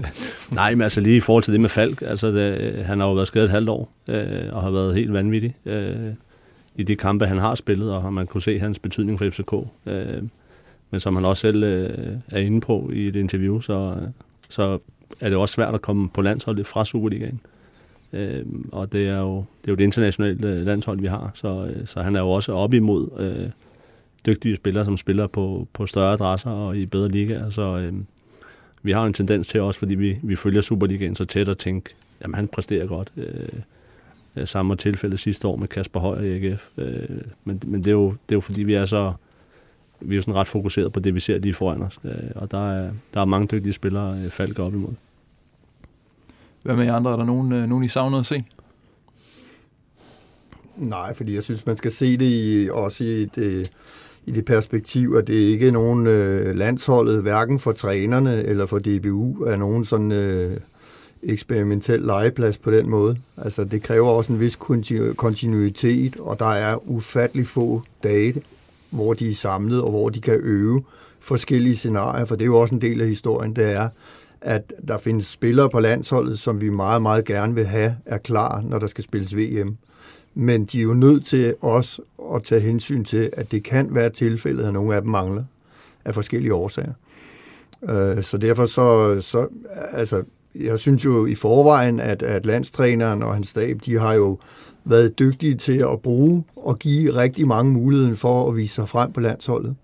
[0.54, 3.14] Nej, men altså lige i forhold til det med Falk, altså det, han har jo
[3.14, 5.96] været skadet et halvt år, øh, og har været helt vanvittig øh,
[6.76, 9.52] i de kampe, han har spillet, og man kunne se hans betydning for FCK.
[9.86, 10.22] Øh,
[10.90, 13.96] men som han også selv øh, er inde på i et interview, så,
[14.48, 14.78] så
[15.20, 17.40] er det også svært at komme på landsholdet fra Superligaen.
[17.44, 17.57] Øh,
[18.12, 21.66] Øh, og det er, jo, det er jo det internationale øh, landshold, vi har, så,
[21.66, 23.50] øh, så han er jo også op imod øh,
[24.26, 27.50] dygtige spillere, som spiller på, på større adresser og i bedre ligaer.
[27.50, 27.92] Så øh,
[28.82, 31.90] vi har en tendens til også, fordi vi, vi følger Superligaen så tæt og tænke,
[32.22, 33.12] jamen han præsterer godt.
[33.16, 33.48] Øh,
[34.36, 36.68] øh, samme tilfælde sidste år med Kasper Højer i AGF.
[36.78, 37.08] Øh,
[37.44, 39.12] men men det, er jo, det er jo fordi, vi er så
[40.00, 41.98] vi er jo sådan ret fokuseret på det, vi ser lige foran os.
[42.04, 44.92] Øh, og der er, der er mange dygtige spillere, øh, Falk op imod.
[46.68, 47.12] Hvad med jer andre?
[47.12, 48.44] Er der nogen, øh, nogen I savner at se?
[50.76, 53.66] Nej, fordi jeg synes, man skal se det i, også i det, øh,
[54.26, 58.78] i det perspektiv, at det ikke er nogen øh, landsholdet, hverken for trænerne eller for
[58.78, 60.60] DBU, er nogen sådan øh,
[61.22, 63.16] eksperimentel legeplads på den måde.
[63.36, 64.58] Altså, det kræver også en vis
[65.16, 68.42] kontinuitet, og der er ufattelig få dage,
[68.90, 70.82] hvor de er samlet, og hvor de kan øve
[71.20, 73.88] forskellige scenarier, for det er jo også en del af historien, det er,
[74.40, 78.60] at der findes spillere på landsholdet, som vi meget, meget gerne vil have, er klar,
[78.60, 79.76] når der skal spilles VM.
[80.34, 82.02] Men de er jo nødt til også
[82.34, 85.44] at tage hensyn til, at det kan være tilfældet, at nogle af dem mangler
[86.04, 86.92] af forskellige årsager.
[87.82, 89.46] Øh, så derfor så, så
[89.92, 90.22] altså,
[90.54, 94.38] jeg synes jo i forvejen, at, at landstræneren og hans stab, de har jo
[94.84, 99.12] været dygtige til at bruge og give rigtig mange muligheder for at vise sig frem
[99.12, 99.76] på landsholdet.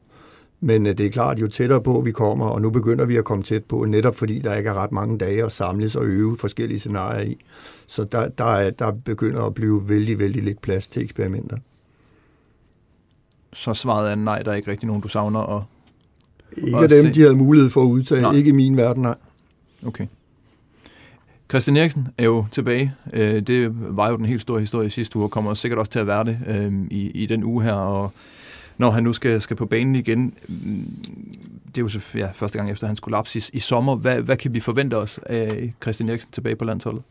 [0.64, 3.24] Men øh, det er klart, jo tættere på vi kommer, og nu begynder vi at
[3.24, 6.36] komme tæt på, netop fordi der ikke er ret mange dage at samles og øve
[6.38, 7.36] forskellige scenarier i.
[7.86, 11.56] Så der, der, er, der begynder at blive vældig, vældig lidt plads til eksperimenter.
[13.52, 15.40] Så svaret er nej, der er ikke rigtig nogen, du savner?
[15.40, 15.64] Og,
[16.56, 17.12] ikke af dem, se.
[17.12, 18.22] de havde mulighed for at udtage.
[18.22, 18.34] Nej.
[18.34, 19.16] Ikke i min verden, nej.
[19.86, 20.06] Okay.
[21.48, 22.94] Christian Eriksen er jo tilbage.
[23.12, 25.98] Øh, det var jo den helt store historie sidste uge, og kommer sikkert også til
[25.98, 27.72] at være det øh, i, i den uge her.
[27.72, 28.12] Og
[28.78, 30.34] når han nu skal, skal på banen igen.
[31.66, 33.96] Det er jo så, ja, første gang efter hans kollaps i, i sommer.
[33.96, 37.02] Hvad, hvad kan vi forvente os af Christian Eriksen tilbage på landsholdet?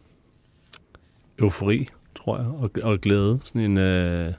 [1.40, 3.40] Eufori, tror jeg, og, og glæde.
[3.44, 4.34] Sådan en, øh,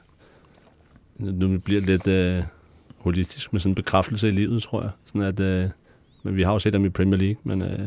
[1.19, 2.43] nu bliver det lidt øh,
[2.97, 4.91] holistisk, med sådan en bekræftelse i livet, tror jeg.
[5.05, 5.69] Sådan at, øh,
[6.23, 7.79] men vi har jo set ham i Premier League, men øh,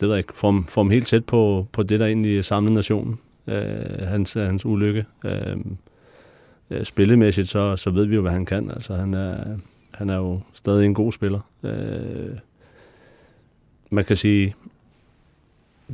[0.00, 3.18] det ved jeg ikke, får, form helt tæt på, på det, der egentlig samlede nationen.
[3.46, 5.04] Øh, hans, hans ulykke.
[5.24, 5.56] Øh,
[6.70, 8.70] øh, spillemæssigt, så, så ved vi jo, hvad han kan.
[8.70, 9.44] Altså, han er,
[9.90, 11.40] han er jo stadig en god spiller.
[11.62, 12.38] Øh,
[13.90, 14.54] man kan sige,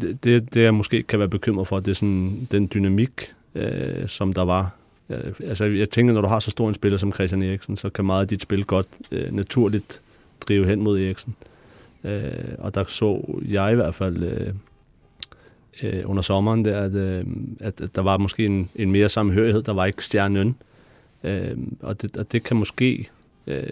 [0.00, 4.08] det, det, det jeg måske kan være bekymret for, det er sådan den dynamik, øh,
[4.08, 4.74] som der var.
[5.10, 7.90] Øh, altså, jeg tænker, når du har så stor en spiller som Christian Eriksen, så
[7.90, 10.00] kan meget af dit spil godt øh, naturligt
[10.40, 11.34] drive hen mod Eriksen.
[12.04, 14.54] Øh, og der så jeg i hvert fald øh,
[15.82, 17.24] øh, under sommeren, der, at, øh,
[17.60, 19.62] at, at der var måske en, en mere sammenhørighed.
[19.62, 20.56] Der var ikke stjernen.
[21.24, 23.08] Øh, og, det, og det kan måske
[23.46, 23.62] øh,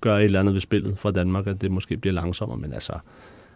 [0.00, 2.58] gøre et eller andet ved spillet fra Danmark, at det måske bliver langsommere.
[2.58, 2.92] Men altså,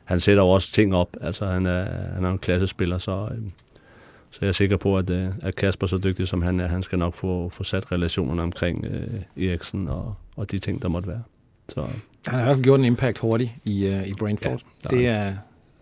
[0.05, 1.17] han sætter jo også ting op.
[1.21, 3.29] Altså, han er, han er en klassespiller, så...
[3.33, 3.39] Øh,
[4.31, 6.83] så jeg er sikker på, at, øh, at Kasper, så dygtig som han er, han
[6.83, 11.09] skal nok få, få sat relationerne omkring øh, Eriksen og, og de ting, der måtte
[11.09, 11.23] være.
[11.69, 11.81] Så.
[12.27, 14.61] Han har i hvert fald gjort en impact hurtigt i, uh, i Brentford.
[14.91, 15.35] Ja, det, er,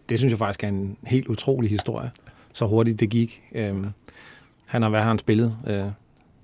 [0.09, 2.11] det synes jeg faktisk er en helt utrolig historie.
[2.53, 3.43] Så hurtigt det gik.
[3.53, 3.87] Øhm,
[4.67, 5.57] han har, hvad har han spillet?
[5.67, 5.85] Øh,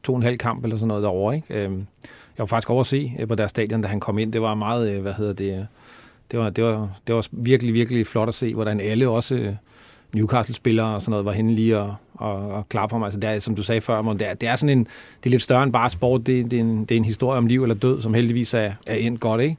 [0.03, 1.37] to og en halv kamp eller sådan noget derovre.
[1.37, 1.55] Ikke?
[1.65, 4.33] Øhm, jeg var faktisk over at se øh, på deres stadion, da han kom ind.
[4.33, 5.67] Det var meget, øh, hvad hedder det,
[6.31, 9.55] det var, det, var, det var virkelig, virkelig flot at se, hvordan alle også øh,
[10.15, 13.07] Newcastle-spillere og sådan noget var henne lige og, og, og klar for mig.
[13.07, 14.85] Altså, det er, som du sagde før, det er, det er sådan en,
[15.23, 16.27] det er lidt større end bare sport.
[16.27, 18.73] Det, det, er en, det er en historie om liv eller død, som heldigvis er,
[18.87, 19.57] er endt godt, ikke?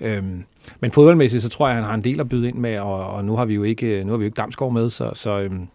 [0.00, 0.44] Øhm,
[0.80, 3.24] men fodboldmæssigt, så tror jeg, han har en del at byde ind med, og, og
[3.24, 5.68] nu har vi jo ikke, nu har vi jo ikke Damsgaard med, så, så, øhm,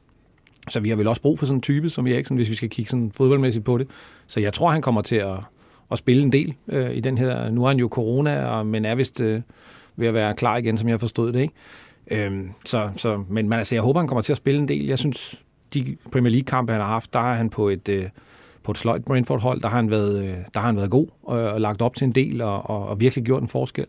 [0.69, 2.69] så vi har vel også brug for sådan en type som Eriksen, hvis vi skal
[2.69, 3.87] kigge sådan fodboldmæssigt på det.
[4.27, 5.37] Så jeg tror, han kommer til at,
[5.91, 7.49] at spille en del øh, i den her.
[7.49, 9.41] Nu har han jo corona, og, men er vist øh,
[9.95, 11.39] ved at være klar igen, som jeg forstod det.
[11.39, 12.25] Ikke?
[12.25, 14.85] Øhm, så, så, men, man, altså, jeg håber, han kommer til at spille en del.
[14.85, 18.05] Jeg synes, de Premier League-kampe, han har haft, der er han på et, øh,
[18.63, 21.39] på et sløjt Brentford-hold, der har han været, øh, der har han været god og,
[21.39, 23.85] og lagt op til en del og, og, og virkelig gjort en forskel.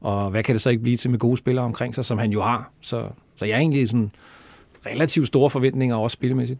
[0.00, 2.30] Og hvad kan det så ikke blive til med gode spillere omkring sig, som han
[2.30, 2.70] jo har?
[2.80, 4.10] Så, så jeg er egentlig sådan
[4.86, 6.58] relativt store forventninger, også spillemæssigt.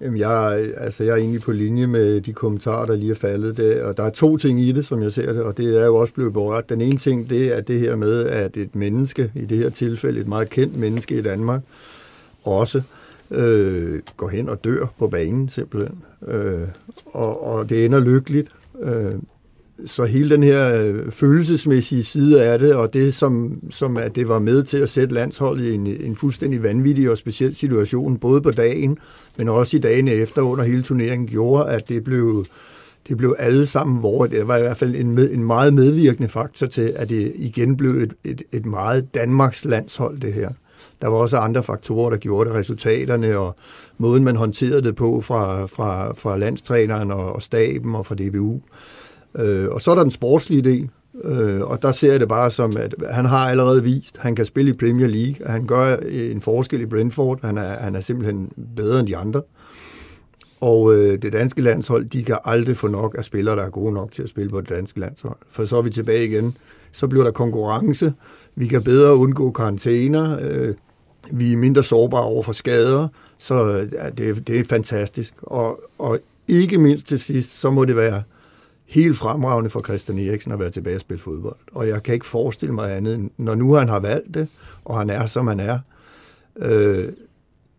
[0.00, 3.56] Jamen, jeg, altså, jeg er egentlig på linje med de kommentarer, der lige er faldet.
[3.56, 5.86] Det, og der er to ting i det, som jeg ser det, og det er
[5.86, 6.68] jo også blevet berørt.
[6.68, 10.20] Den ene ting, det er det her med, at et menneske, i det her tilfælde
[10.20, 11.60] et meget kendt menneske i Danmark,
[12.44, 12.82] også
[13.30, 16.02] øh, går hen og dør på banen simpelthen.
[16.26, 16.68] Øh,
[17.06, 18.48] og, og det ender lykkeligt.
[18.82, 19.12] Øh,
[19.86, 24.28] så hele den her øh, følelsesmæssige side af det, og det som, som at det
[24.28, 28.40] var med til at sætte landsholdet i en, en fuldstændig vanvittig og speciel situation, både
[28.40, 28.98] på dagen,
[29.36, 32.46] men også i dagene efter under hele turneringen, gjorde, at det blev,
[33.08, 36.28] det blev alle sammen, hvor det var i hvert fald en, med, en meget medvirkende
[36.28, 40.48] faktor til, at det igen blev et, et, et meget Danmarks landshold, det her.
[41.02, 43.56] Der var også andre faktorer, der gjorde det, resultaterne og
[43.98, 48.60] måden, man håndterede det på fra, fra, fra landstræneren og, og staben og fra DBU.
[49.34, 50.90] Øh, og så er der den sportslige del,
[51.24, 54.34] øh, og der ser jeg det bare som, at han har allerede vist, at han
[54.34, 57.94] kan spille i Premier League, han gør øh, en forskel i Brentford, han er, han
[57.94, 59.42] er simpelthen bedre end de andre.
[60.60, 63.94] Og øh, det danske landshold, de kan aldrig få nok af spillere, der er gode
[63.94, 65.36] nok til at spille på det danske landshold.
[65.48, 66.56] For så er vi tilbage igen.
[66.92, 68.12] Så bliver der konkurrence.
[68.54, 70.38] Vi kan bedre undgå karantæner.
[70.40, 70.74] Øh,
[71.30, 73.08] vi er mindre sårbare over for skader.
[73.38, 75.34] Så ja, det, det er fantastisk.
[75.42, 76.18] Og, og
[76.48, 78.22] ikke mindst til sidst, så må det være
[78.92, 81.56] helt fremragende for Christian Eriksen at være tilbage og spille fodbold.
[81.72, 84.48] Og jeg kan ikke forestille mig andet, end, når nu han har valgt det,
[84.84, 85.78] og han er, som han er,
[86.56, 87.08] øh,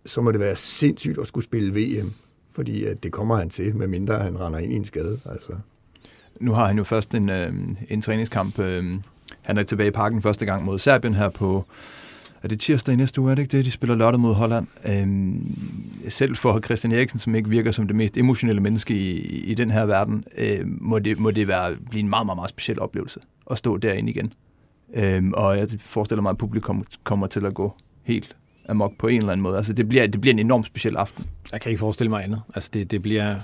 [0.06, 2.14] så må det være sindssygt at skulle spille VM,
[2.52, 5.20] fordi at det kommer han til, medmindre han render ind i en skade.
[5.26, 5.54] Altså.
[6.40, 7.54] Nu har han jo først en, øh,
[7.90, 8.60] en træningskamp.
[8.60, 8.94] Øh,
[9.42, 11.66] han er tilbage i parken første gang mod Serbien her på
[12.44, 13.66] er det tirsdag i næste uge, er det ikke det?
[13.66, 14.68] De spiller lørdag mod Holland.
[14.86, 15.56] Øhm,
[16.10, 19.72] selv for Christian Eriksen, som ikke virker som det mest emotionelle menneske i, i den
[19.72, 23.20] her verden, øh, må, det, må det være, blive en meget, meget, meget speciel oplevelse
[23.52, 24.34] at stå derinde igen.
[24.94, 28.36] Øhm, og jeg forestiller mig, at publikum kommer til at gå helt
[28.70, 29.58] amok på en eller anden måde.
[29.58, 31.26] Altså, det bliver, det bliver en enormt speciel aften.
[31.52, 32.42] Jeg kan ikke forestille mig andet.
[32.56, 33.36] Altså, det, det bliver...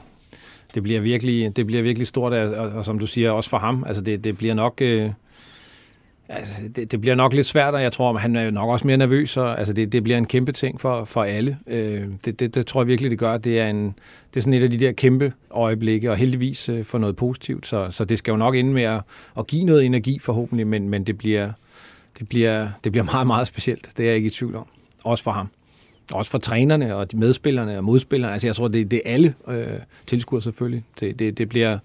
[0.73, 3.83] Det bliver, virkelig, det bliver virkelig stort, og, og som du siger, også for ham.
[3.88, 4.81] Altså, det, det bliver nok...
[4.81, 5.12] Øh
[6.31, 8.97] Altså, det, det bliver nok lidt svært, og jeg tror, han er nok også mere
[8.97, 9.37] nervøs.
[9.37, 11.57] Og, altså, det, det bliver en kæmpe ting for, for alle.
[11.67, 13.37] Øh, det, det, det tror jeg virkelig, det gør.
[13.37, 13.85] Det er, en,
[14.33, 17.67] det er sådan et af de der kæmpe øjeblikke, og heldigvis øh, for noget positivt.
[17.67, 19.01] Så, så det skal jo nok ende med at,
[19.37, 21.51] at give noget energi forhåbentlig, men, men det, bliver,
[22.19, 23.89] det, bliver, det bliver meget, meget specielt.
[23.97, 24.67] Det er jeg ikke i tvivl om.
[25.03, 25.49] Også for ham.
[26.13, 28.33] Også for trænerne og de medspillerne og modspillerne.
[28.33, 29.67] Altså, jeg tror, det, det er alle øh,
[30.05, 30.83] tilskuere selvfølgelig.
[30.99, 31.77] Det, det, det, bliver,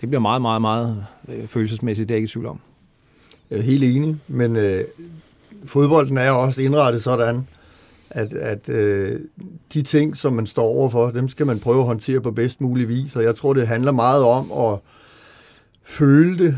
[0.00, 2.08] det bliver meget, meget, meget øh, følelsesmæssigt.
[2.08, 2.60] Det er jeg ikke i tvivl om.
[3.52, 4.84] Jeg er helt enig, men øh,
[5.64, 7.46] fodbolden er også indrettet sådan,
[8.10, 9.20] at, at øh,
[9.74, 12.88] de ting, som man står overfor, dem skal man prøve at håndtere på bedst mulig
[12.88, 14.78] vis, og jeg tror, det handler meget om at
[15.84, 16.56] føle det,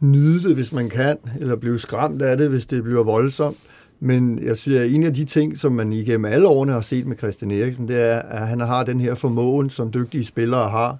[0.00, 3.58] nyde det, hvis man kan, eller blive skræmt af det, hvis det bliver voldsomt.
[4.00, 7.06] Men jeg synes, at en af de ting, som man igennem alle årene har set
[7.06, 10.98] med Christian Eriksen, det er, at han har den her formåen, som dygtige spillere har,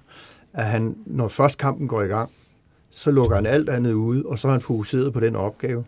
[0.53, 2.29] at han, når først kampen går i gang,
[2.97, 5.83] så lukker han alt andet ud, og så er han fokuseret på den opgave.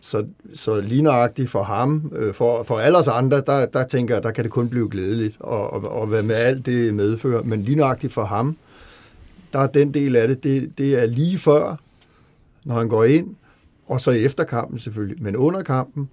[0.00, 4.14] Så, så lige nøjagtigt for ham, øh, for, for alle os andre, der, der tænker
[4.14, 7.42] jeg, der kan det kun blive glædeligt, og, og, og hvad med alt det medfører.
[7.42, 8.56] Men lige nøjagtigt for ham,
[9.52, 11.76] der er den del af det, det, det er lige før,
[12.64, 13.34] når han går ind,
[13.86, 15.22] og så efter kampen selvfølgelig.
[15.22, 16.08] Men under kampen,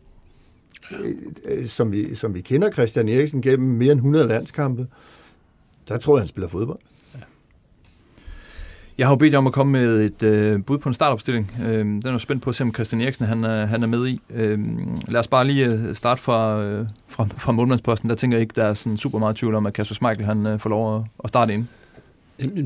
[0.92, 1.12] øh,
[1.46, 4.88] øh som, vi, som vi kender Christian Eriksen gennem mere end 100 landskampe,
[5.88, 6.80] der tror jeg, han spiller fodbold.
[9.00, 11.52] Jeg har jo bedt jer om at komme med et øh, bud på en startopstilling.
[11.66, 13.88] Øh, den er jo spændt på at se, om Christian Eriksen han er, han er
[13.88, 14.22] med i.
[14.34, 14.60] Øh,
[15.08, 18.10] lad os bare lige øh, starte fra, øh, fra, fra målmandsposten.
[18.10, 20.46] Der tænker jeg ikke, der er sådan super meget tvivl om, at Kasper Schmeichel han,
[20.46, 21.68] øh, får lov at, at starte ind.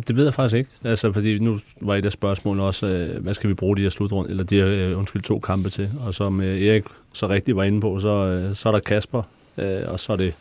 [0.03, 0.69] Det ved jeg faktisk ikke.
[0.83, 3.89] Altså, fordi nu var et af spørgsmålene også, øh, hvad skal vi bruge de her
[3.89, 5.91] slutrunde, eller de her, øh, undskyld, to kampe til.
[5.99, 9.23] Og som øh, Erik så rigtigt var inde på, så, øh, så er der Kasper,
[9.57, 10.33] øh, og så er det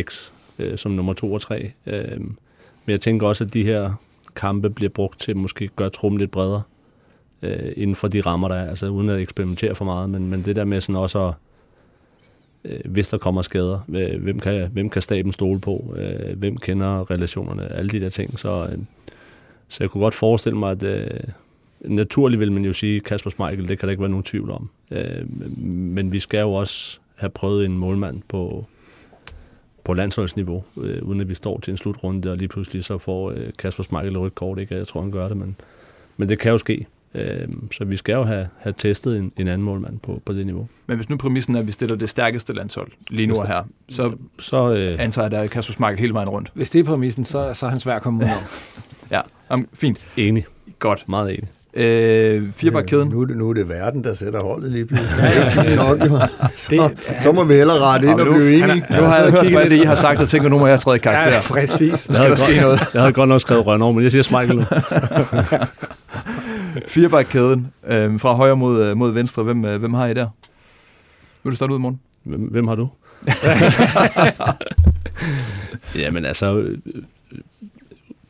[0.00, 1.72] X øh, som nummer to og tre.
[1.86, 3.90] Øh, men jeg tænker også, at de her
[4.36, 6.62] kampe bliver brugt til måske gøre trummen lidt bredere
[7.42, 10.42] øh, inden for de rammer, der er, altså uden at eksperimentere for meget, men, men
[10.42, 11.34] det der med sådan også at,
[12.64, 16.56] øh, hvis der kommer skader, øh, hvem, kan, hvem kan staben stole på, øh, hvem
[16.56, 18.78] kender relationerne, alle de der ting, så, øh,
[19.68, 21.20] så jeg kunne godt forestille mig, at øh,
[21.80, 24.70] naturligt vil man jo sige, Kasper Schmeichel, det kan der ikke være nogen tvivl om,
[24.90, 28.66] øh, men vi skal jo også have prøvet en målmand på,
[29.84, 33.30] på landsholdsniveau, øh, uden at vi står til en slutrunde, og lige pludselig så får
[33.30, 34.74] øh, Kasper Schmeichel et kort, ikke?
[34.74, 35.56] Jeg tror, han gør det, men,
[36.16, 36.86] men det kan jo ske.
[37.14, 40.46] Øh, så vi skal jo have, have testet en, en anden målmand på, på det
[40.46, 40.68] niveau.
[40.86, 43.62] Men hvis nu præmissen er, at vi stiller det stærkeste landshold lige nu og her,
[43.88, 46.50] så, så øh, antager jeg, at Kasper Schmeichel hele vejen rundt.
[46.54, 48.42] Hvis det er præmissen, så, så er han svær at komme ud om.
[49.10, 49.20] ja,
[49.54, 50.06] um, fint.
[50.16, 50.46] Enig.
[50.78, 51.04] Godt.
[51.08, 51.48] Meget enig.
[51.76, 53.08] Øh, firebakkæden.
[53.08, 55.14] Ja, nu, er det, nu er det verden, der sætter holdet lige pludselig.
[55.22, 55.98] ja, ja, nok.
[56.56, 56.90] Så,
[57.22, 58.84] så må vi hellere rette ind og blive enige.
[58.90, 60.98] Nu har jeg hørt på det, I har sagt, og tænker, nu må jeg træde
[60.98, 61.34] karakter.
[61.34, 61.98] Ja, præcis.
[61.98, 62.80] skal der ske noget.
[62.94, 64.64] Jeg havde godt nok skrevet røn over, men jeg siger Schmeichel nu.
[66.88, 69.42] Firebakkæden øh, fra højre mod, mod venstre.
[69.42, 70.28] Hvem, øh, hvem har I der?
[71.44, 72.00] Vil du starte ud, morgen?
[72.24, 72.88] Hvem, hvem har du?
[76.02, 76.66] Jamen altså,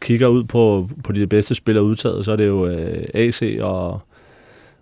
[0.05, 4.01] kigger ud på, på de bedste spillere udtaget, så er det jo øh, AC, og,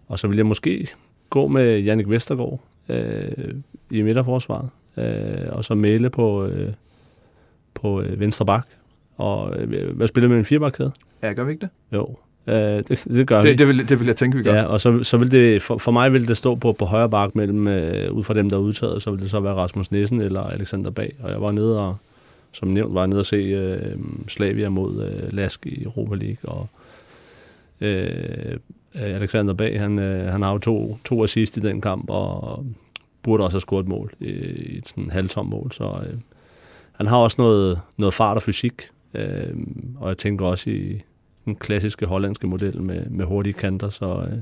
[0.08, 0.88] og så vil jeg måske
[1.30, 3.54] gå med Jannik Vestergaard øh,
[3.90, 6.72] i midterforsvaret, øh, og så Mæle på, øh,
[7.74, 8.66] på øh, venstre bak.
[9.16, 10.92] Og øh, hvad spiller med en firebakkæde?
[11.22, 11.70] Ja, gør vi ikke det?
[11.92, 13.56] Jo, øh, det, det gør det, vi.
[13.56, 14.54] Det vil, det vil jeg tænke, vi gør.
[14.54, 17.10] Ja, og så, så vil det, for, for mig vil det stå på, på højre
[17.10, 19.90] bak mellem, øh, ud fra dem, der er udtaget, så vil det så være Rasmus
[19.90, 21.14] Nissen eller Alexander Bag.
[21.22, 21.96] Og jeg var nede og,
[22.52, 26.66] som nævnt, var nede og se øh, Slavia mod øh, Lask i Europa League, og
[27.80, 28.58] øh,
[28.94, 32.66] Alexander Bag, han, øh, han har jo to, to assist i den kamp, og
[33.22, 36.18] burde også have scoret et mål, i, i et sådan halvtom mål, så øh,
[36.92, 38.82] han har også noget, noget fart og fysik,
[39.14, 39.56] øh,
[39.96, 41.02] og jeg tænker også i
[41.44, 44.38] den klassiske hollandske model med, med hurtige kanter, så, øh,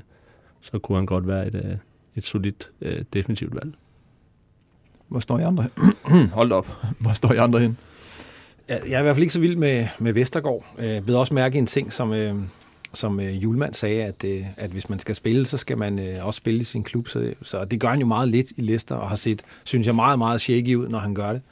[0.60, 1.76] så kunne han godt være et, øh,
[2.16, 3.74] et solidt øh, defensivt valg.
[5.08, 5.66] Hvor står I andre
[6.08, 6.28] hen?
[6.28, 6.68] Hold op.
[6.98, 7.78] Hvor står I andre hen?
[8.70, 10.64] Jeg, jeg er i hvert fald ikke så vild med, med Vestergaard.
[10.78, 12.34] Jeg ved også mærke en ting, som, øh,
[12.92, 16.26] som øh, Julemand sagde, at, øh, at hvis man skal spille, så skal man øh,
[16.26, 17.08] også spille i sin klub.
[17.08, 19.94] Så, så det gør han jo meget lidt i Leicester, og har set, synes jeg,
[19.94, 21.42] meget, meget shaky ud, når han gør det.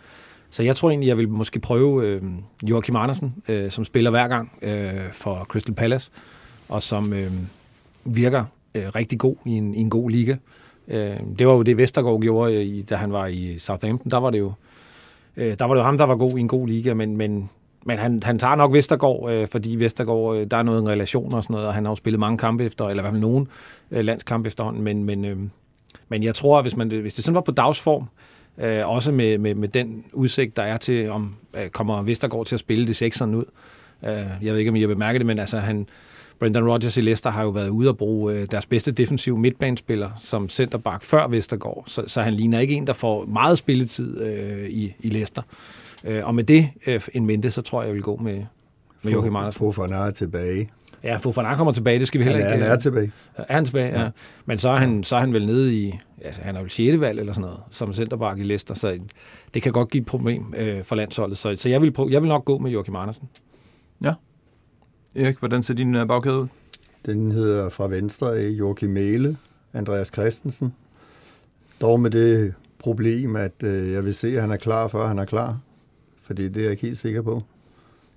[0.50, 2.22] Så jeg tror egentlig, jeg vil måske prøve øh,
[2.62, 6.10] Joachim Andersen, øh, som spiller hver gang øh, for Crystal Palace,
[6.68, 7.32] og som øh,
[8.04, 10.36] virker øh, rigtig god i en, i en god liga.
[10.88, 14.10] Øh, det var jo det, Vestergaard gjorde, øh, i, da han var i Southampton.
[14.10, 14.67] Der var det jo øh,
[15.38, 17.50] Øh, der var det jo ham, der var god i en god liga, men, men,
[17.84, 21.34] men han, han tager nok Vestergaard, øh, fordi Vestergaard, øh, der er noget en relation
[21.34, 23.20] og sådan noget, og han har jo spillet mange kampe efter, eller i hvert fald
[23.20, 23.48] nogen
[23.90, 25.36] øh, landskampe efterhånden, men, men, øh,
[26.08, 28.04] men jeg tror, at hvis, man, hvis det sådan var på dagsform,
[28.58, 32.56] øh, også med, med, med den udsigt, der er til, om øh, kommer Vestergaard til
[32.56, 33.44] at spille det sekseren ud.
[34.04, 35.88] Øh, jeg ved ikke, om I har bemærket det, men altså han,
[36.38, 40.10] Brendan Rodgers i Leicester har jo været ude at bruge øh, deres bedste defensive midtbanespiller
[40.18, 44.68] som centerback før Vestergaard, så, så han ligner ikke en, der får meget spilletid øh,
[44.68, 45.42] i, i Leicester.
[46.04, 48.44] Øh, og med det øh, en mente, så tror jeg, jeg vil gå med,
[49.02, 49.58] med Joachim Andersen.
[49.58, 50.70] Fofana er tilbage.
[51.04, 52.64] Ja, Fofana kommer tilbage, det skal vi heller han er, ikke...
[52.64, 53.12] Han er tilbage.
[53.36, 54.02] Er han tilbage, ja.
[54.02, 54.10] ja.
[54.46, 55.98] Men så er han, så er han vel nede i...
[56.24, 57.00] Altså, han er vel 6.
[57.00, 58.98] valg eller sådan noget, som centerback i Leicester, så
[59.54, 61.38] det kan godt give et problem øh, for landsholdet.
[61.38, 63.28] Så, så jeg, vil prøve, jeg vil nok gå med Joachim Andersen.
[64.04, 64.12] Ja.
[65.18, 66.46] Erik, hvordan ser din øh, bagkæde ud?
[67.06, 69.36] Den hedder fra venstre af Joachim Mæle,
[69.72, 70.74] Andreas Christensen.
[71.80, 75.18] Dog med det problem, at øh, jeg vil se, at han er klar, før han
[75.18, 75.58] er klar.
[76.22, 77.42] Fordi det er jeg ikke helt sikker på.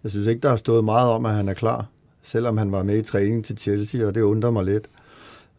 [0.03, 1.85] Jeg synes ikke, der har stået meget om, at han er klar.
[2.21, 4.89] Selvom han var med i træning til Chelsea, og det undrer mig lidt.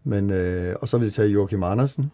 [0.05, 2.11] Men, øh, og så vil jeg tage Joachim Andersen.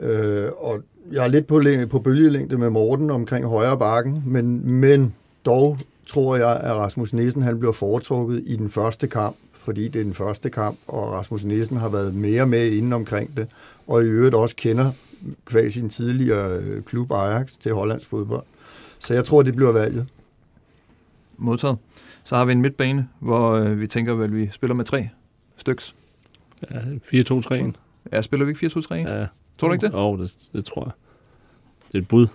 [0.00, 5.14] Øh, og jeg er lidt på, på bølgelængde med Morten omkring højre bakken, men, men
[5.44, 10.00] dog tror jeg, at Rasmus Nissen han bliver foretrukket i den første kamp, fordi det
[10.00, 13.48] er den første kamp, og Rasmus Nissen har været mere med inden omkring det,
[13.86, 14.92] og i øvrigt også kender
[15.44, 18.44] kvæg sin tidligere klub Ajax til Hollands fodbold.
[18.98, 20.06] Så jeg tror, det bliver valget.
[21.36, 21.76] Modtaget.
[22.24, 25.08] Så har vi en midtbane, hvor øh, vi tænker, at vi spiller med tre
[25.56, 25.94] styks.
[26.70, 26.78] Ja,
[27.14, 27.72] 4-2-3.
[28.12, 28.94] Ja, spiller vi ikke 4-2-3?
[28.94, 29.26] Ja.
[29.58, 29.92] Tror du ikke det?
[29.92, 30.92] Jo, oh, det, det tror jeg.
[31.86, 32.26] Det er et bud.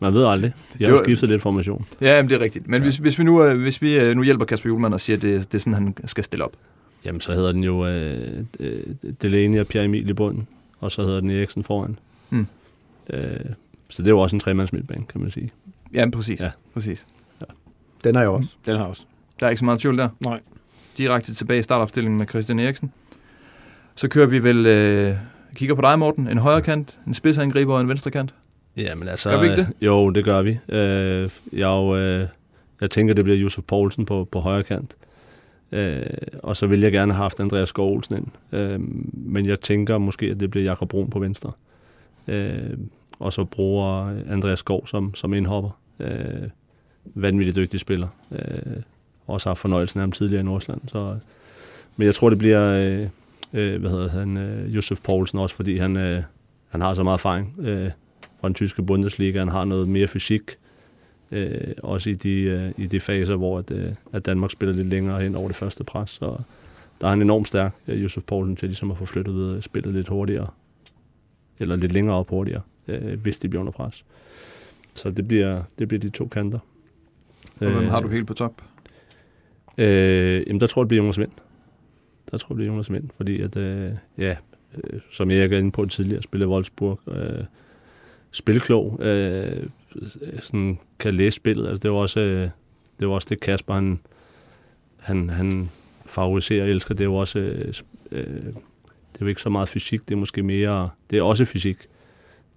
[0.00, 0.52] Man ved aldrig.
[0.78, 1.86] De har jo skiftet lidt formation.
[2.00, 2.68] Ja, men det er rigtigt.
[2.68, 2.82] Men ja.
[2.82, 5.22] hvis, hvis vi, nu, øh, hvis vi øh, nu hjælper Kasper Julemand og siger, at
[5.22, 6.52] det, det er sådan, han skal stille op.
[7.04, 8.44] Jamen, så hedder den jo øh,
[9.22, 10.48] Delaney og Pierre Emil i bunden,
[10.80, 11.98] og så hedder den Eriksen foran.
[12.30, 12.46] Mm.
[13.10, 13.40] Øh,
[13.88, 15.50] så det er jo også en tremands midtbane, kan man sige.
[15.94, 16.40] Ja, præcis.
[16.40, 16.50] Ja.
[16.74, 17.06] præcis.
[17.40, 17.46] Ja.
[18.04, 18.48] Den har jeg også.
[18.66, 19.04] Den har jeg også.
[19.40, 20.08] Der er ikke så meget tvivl der.
[20.20, 20.40] Nej.
[20.98, 22.92] Direkte tilbage i startopstillingen med Christian Eriksen.
[23.94, 25.16] Så kører vi vel, øh,
[25.54, 28.34] kigger på dig Morten, en højre kant, en spidsangriber og en venstre kant.
[28.76, 29.30] Ja, men altså...
[29.30, 29.68] Gør vi ikke det?
[29.80, 30.58] Jo, det gør vi.
[30.68, 32.28] Øh, jeg, øh,
[32.80, 34.96] jeg tænker, det bliver Josef Poulsen på, på højre kant.
[35.72, 36.02] Øh,
[36.42, 38.26] og så vil jeg gerne have haft Andreas Skov Olsen ind.
[38.52, 38.80] Øh,
[39.12, 41.52] men jeg tænker måske, at det bliver Jakob Brun på venstre.
[42.28, 42.78] Øh,
[43.18, 45.70] og så bruger Andreas Skov som, som indhopper.
[46.00, 46.48] Øh,
[47.04, 48.08] vanvittigt dygtig spiller.
[48.32, 48.82] Øh,
[49.26, 50.80] også har fornøjelsen af ham tidligere i Nordsjælland.
[50.86, 51.16] Så,
[51.96, 53.08] men jeg tror, det bliver øh,
[53.52, 56.22] øh, hvad hedder han, øh, Josef Poulsen også, fordi han, øh,
[56.68, 57.90] han har så meget erfaring øh,
[58.40, 59.38] fra den tyske Bundesliga.
[59.38, 60.42] Han har noget mere fysik,
[61.30, 64.86] øh, også i de, øh, i de faser, hvor at, øh, at Danmark spiller lidt
[64.86, 66.10] længere hen over det første pres.
[66.10, 66.36] Så
[67.00, 69.94] der er han enormt stærk, øh, Josef Poulsen, til ligesom at få flyttet videre, spillet
[69.94, 70.46] lidt hurtigere,
[71.58, 74.04] eller lidt længere op hurtigere, øh, hvis de bliver under pres.
[74.94, 76.58] Så det bliver, det bliver de to kanter.
[77.60, 78.62] Og hvem har du helt på top?
[79.78, 81.30] Øh, jamen, der tror jeg, det bliver Jonas Vind.
[82.30, 84.36] Der tror jeg, det bliver Jonas Vind, fordi at, øh, ja,
[84.74, 87.44] øh, som jeg er inde på tidligere, spille Wolfsburg, øh,
[88.36, 89.66] spilklog, øh,
[90.42, 91.68] sådan kan læse spillet.
[91.68, 92.48] Altså, det var også, øh,
[93.00, 93.98] det var også det, Kasper, han,
[94.96, 95.70] han, han
[96.06, 96.94] favoriserer og elsker.
[96.94, 97.74] Det er jo også, øh,
[99.12, 101.76] det er jo ikke så meget fysik, det er måske mere, det er også fysik.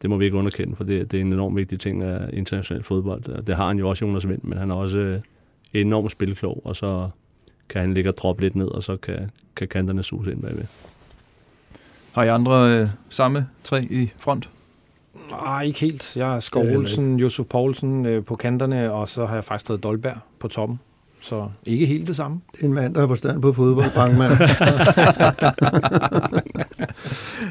[0.01, 2.83] Det må vi ikke underkende, for det, det er en enormt vigtig ting af international
[2.83, 3.43] fodbold.
[3.43, 5.21] Det har han jo også, Jonas Vind, men han er også øh,
[5.73, 7.09] enormt spilklog, og så
[7.69, 10.65] kan han ligge og droppe lidt ned, og så kan, kan kanterne suge ind bagved.
[12.11, 14.49] Har I andre øh, samme tre i front?
[15.31, 16.17] Nej, ikke helt.
[16.17, 19.83] Jeg har Skov Olsen, Josef Poulsen øh, på kanterne, og så har jeg faktisk taget
[19.83, 20.79] Dolberg på toppen.
[21.21, 22.41] Så ikke helt det samme.
[22.51, 24.31] Det er en mand, der har forstand på fodbold, Bankmann.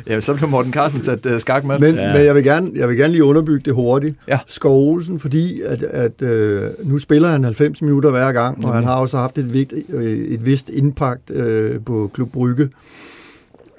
[0.06, 1.78] ja, så bliver Morten Carsten sat uh, skak med.
[1.78, 2.12] Men, ja.
[2.12, 4.16] men jeg, vil gerne, jeg vil gerne lige underbygge det hurtigt.
[4.28, 4.38] Ja.
[4.46, 8.84] Skov Olsen, fordi at, at øh, nu spiller han 90 minutter hver gang, og han
[8.84, 12.68] har også haft et, vigt, øh, et vist impact øh, på Klub Brygge.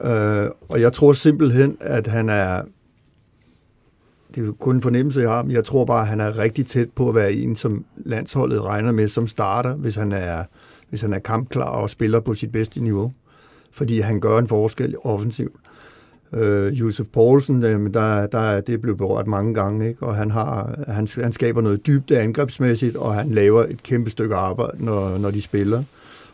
[0.04, 2.62] Øh, og jeg tror simpelthen, at han er
[4.36, 6.38] det er jo kun en fornemmelse, jeg har, men jeg tror bare, at han er
[6.38, 10.44] rigtig tæt på at være en, som landsholdet regner med som starter, hvis han er,
[10.90, 13.12] hvis han er kampklar og spiller på sit bedste niveau.
[13.72, 15.56] Fordi han gør en forskel offensivt.
[16.34, 20.04] Øh, Josef Poulsen, øh, der, der, det er blevet berørt mange gange, ikke?
[20.04, 24.36] og han, har, han, han skaber noget dybde angrebsmæssigt, og han laver et kæmpe stykke
[24.36, 25.84] arbejde, når, når de spiller.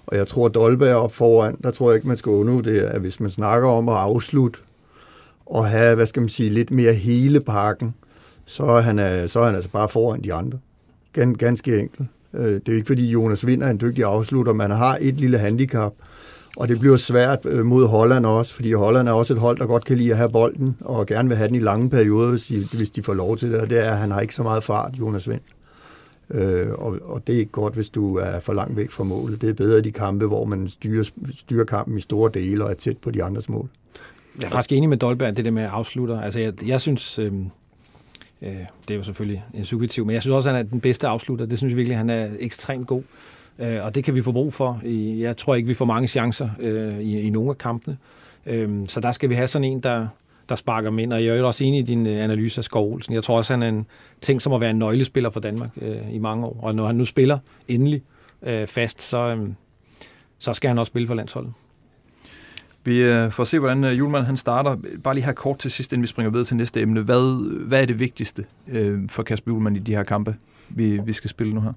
[0.07, 2.79] Og jeg tror, at Dolberg op foran, der tror jeg ikke, man skal undre det,
[2.79, 4.59] at hvis man snakker om at afslutte
[5.45, 7.95] og have, hvad skal man sige, lidt mere hele pakken,
[8.45, 10.59] så er han, øh, så er han altså bare foran de andre.
[11.13, 12.09] Gans, ganske enkelt.
[12.33, 15.37] Øh, det er ikke, fordi Jonas Vinder er en dygtig afslutter, man har et lille
[15.37, 15.93] handicap,
[16.57, 19.65] og det bliver svært øh, mod Holland også, fordi Holland er også et hold, der
[19.65, 22.43] godt kan lide at have bolden, og gerne vil have den i lange perioder, hvis
[22.43, 24.43] de, hvis de får lov til det, og det er, at han har ikke så
[24.43, 25.41] meget fart, Jonas Vind.
[26.31, 29.41] Øh, og, og det er ikke godt, hvis du er for langt væk fra målet.
[29.41, 31.03] Det er bedre i de kampe, hvor man styrer,
[31.35, 33.69] styrer kampen i store dele og er tæt på de andres mål.
[34.39, 36.21] Jeg er faktisk enig med Dolberg, det der med at afslutter.
[36.21, 37.33] Altså, jeg, jeg synes, øh,
[38.41, 38.53] øh,
[38.87, 41.07] det er jo selvfølgelig en subjektiv, men jeg synes også, at han er den bedste
[41.07, 41.45] afslutter.
[41.45, 43.03] Det synes jeg virkelig, han er ekstremt god.
[43.59, 44.81] Øh, og det kan vi få brug for.
[45.19, 47.97] Jeg tror ikke, vi får mange chancer øh, i, i nogle af kampene.
[48.45, 50.07] Øh, så der skal vi have sådan en, der,
[50.49, 51.13] der sparker dem ind.
[51.13, 53.13] Og jeg er også enig i din øh, analyse af Skov Olsen.
[53.13, 53.85] Jeg tror også, han er en
[54.21, 56.59] ting som at være en nøglespiller for Danmark øh, i mange år.
[56.61, 58.01] Og når han nu spiller endelig
[58.41, 59.49] øh, fast, så, øh,
[60.39, 61.53] så skal han også spille for landsholdet.
[62.85, 64.77] Vi øh, får se, hvordan øh, Julemand han starter.
[65.03, 67.01] Bare lige her kort til sidst, inden vi springer videre til næste emne.
[67.01, 70.35] Hvad, hvad er det vigtigste øh, for Kasper Julemand i de her kampe,
[70.69, 71.73] vi, vi skal spille nu her?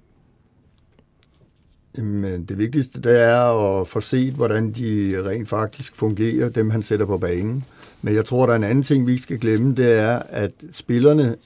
[2.03, 6.83] Men det vigtigste, det er at få set, hvordan de rent faktisk fungerer, dem han
[6.83, 7.65] sætter på banen.
[8.03, 10.53] Men jeg tror, der er en anden ting, vi ikke skal glemme, det er, at
[10.71, 11.37] spillerne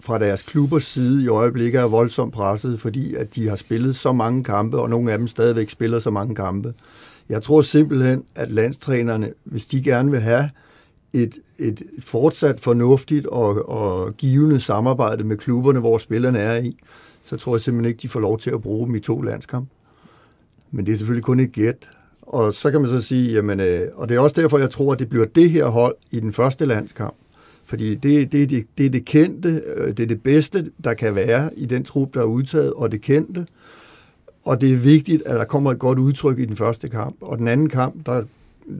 [0.00, 4.12] fra deres klubbers side i øjeblikket er voldsomt presset, fordi at de har spillet så
[4.12, 6.74] mange kampe, og nogle af dem stadigvæk spiller så mange kampe.
[7.28, 10.50] Jeg tror simpelthen, at landstrænerne, hvis de gerne vil have
[11.12, 16.76] et, et fortsat fornuftigt og, og givende samarbejde med klubberne, hvor spillerne er i,
[17.22, 19.68] så tror jeg simpelthen ikke, de får lov til at bruge dem i to landskamp.
[20.70, 21.88] Men det er selvfølgelig kun et gæt.
[22.22, 24.92] Og så kan man så sige, jamen, øh, og det er også derfor, jeg tror,
[24.92, 27.14] at det bliver det her hold i den første landskamp.
[27.64, 31.14] Fordi det, det, det, det er det kendte, øh, det er det bedste, der kan
[31.14, 33.40] være i den trup, der er udtaget, og det kendte.
[33.40, 33.46] Øh,
[34.44, 37.16] og det er vigtigt, at der kommer et godt udtryk i den første kamp.
[37.20, 38.22] Og den anden kamp, der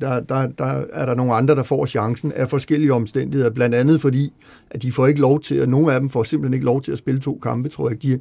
[0.01, 4.01] der, der, der er der nogle andre, der får chancen af forskellige omstændigheder, blandt andet
[4.01, 4.33] fordi,
[4.71, 6.93] at de får ikke lov til, at nogle af dem får simpelthen ikke lov til
[6.93, 8.03] at spille to kampe, tror jeg.
[8.03, 8.21] De,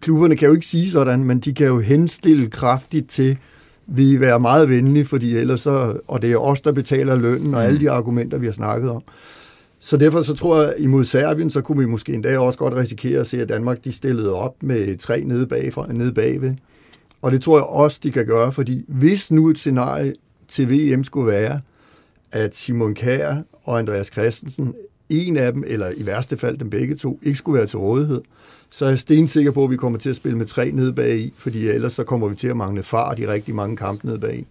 [0.00, 3.38] klubberne kan jo ikke sige sådan, men de kan jo henstille kraftigt til,
[3.86, 7.60] vi være meget venlige, fordi ellers så, og det er os, der betaler lønnen, og
[7.60, 7.66] mm.
[7.66, 9.02] alle de argumenter, vi har snakket om.
[9.84, 13.20] Så derfor så tror jeg, imod Serbien, så kunne vi måske endda også godt risikere
[13.20, 16.54] at se, at Danmark de stillede op med tre nede, bagfra, nede bagved.
[17.22, 20.14] Og det tror jeg også, de kan gøre, fordi hvis nu et scenarie
[20.48, 21.60] til VM skulle være,
[22.32, 24.74] at Simon Kjær og Andreas Christensen,
[25.08, 28.20] en af dem, eller i værste fald dem begge to, ikke skulle være til rådighed,
[28.70, 31.18] så er jeg stensikker på, at vi kommer til at spille med tre nede bag
[31.18, 34.18] i, fordi ellers så kommer vi til at mangle fart i rigtig mange kampe nede
[34.18, 34.46] bag i.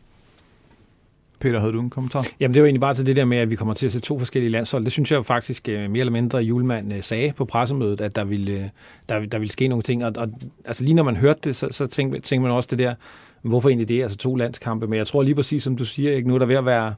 [1.42, 2.28] Peter, havde du en kommentar?
[2.40, 4.00] Jamen, det var egentlig bare til det der med, at vi kommer til at se
[4.00, 4.84] to forskellige landshold.
[4.84, 8.24] Det synes jeg faktisk øh, mere eller mindre, Julemand øh, sagde på pressemødet, at der
[8.24, 8.64] ville, øh,
[9.10, 10.06] der, der ville ske nogle ting.
[10.06, 10.30] Og, og
[10.66, 12.94] altså, lige når man hørte det, så, så tænkte, tænkte man også det der,
[13.42, 14.88] hvorfor egentlig det, altså to landskampe.
[14.88, 16.94] Men jeg tror lige præcis, som du siger, ikke, nu er der ved at være,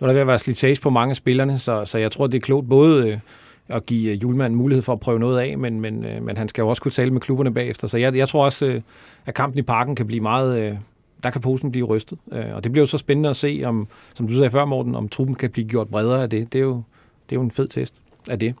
[0.00, 2.26] nu er der ved at være slitage på mange af spillerne, så, så jeg tror,
[2.26, 3.20] det er klogt både
[3.68, 6.68] at give Julemand mulighed for at prøve noget af, men, men, men han skal jo
[6.68, 7.88] også kunne tale med klubberne bagefter.
[7.88, 8.80] Så jeg, jeg tror også,
[9.26, 10.78] at kampen i parken kan blive meget...
[11.22, 12.18] Der kan posen blive rystet.
[12.32, 14.94] Øh, og det bliver jo så spændende at se, om, som du sagde før, Morten,
[14.94, 16.52] om truppen kan blive gjort bredere af det.
[16.52, 16.82] Det er jo,
[17.30, 18.54] det er jo en fed test af det.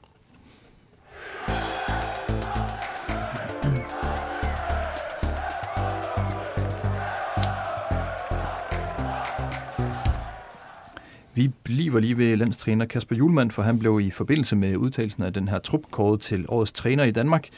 [11.36, 15.32] Vi bliver lige ved landstræner Kasper Julemand, for han blev i forbindelse med udtalelsen af
[15.32, 17.48] den her trup kåret til årets træner i Danmark.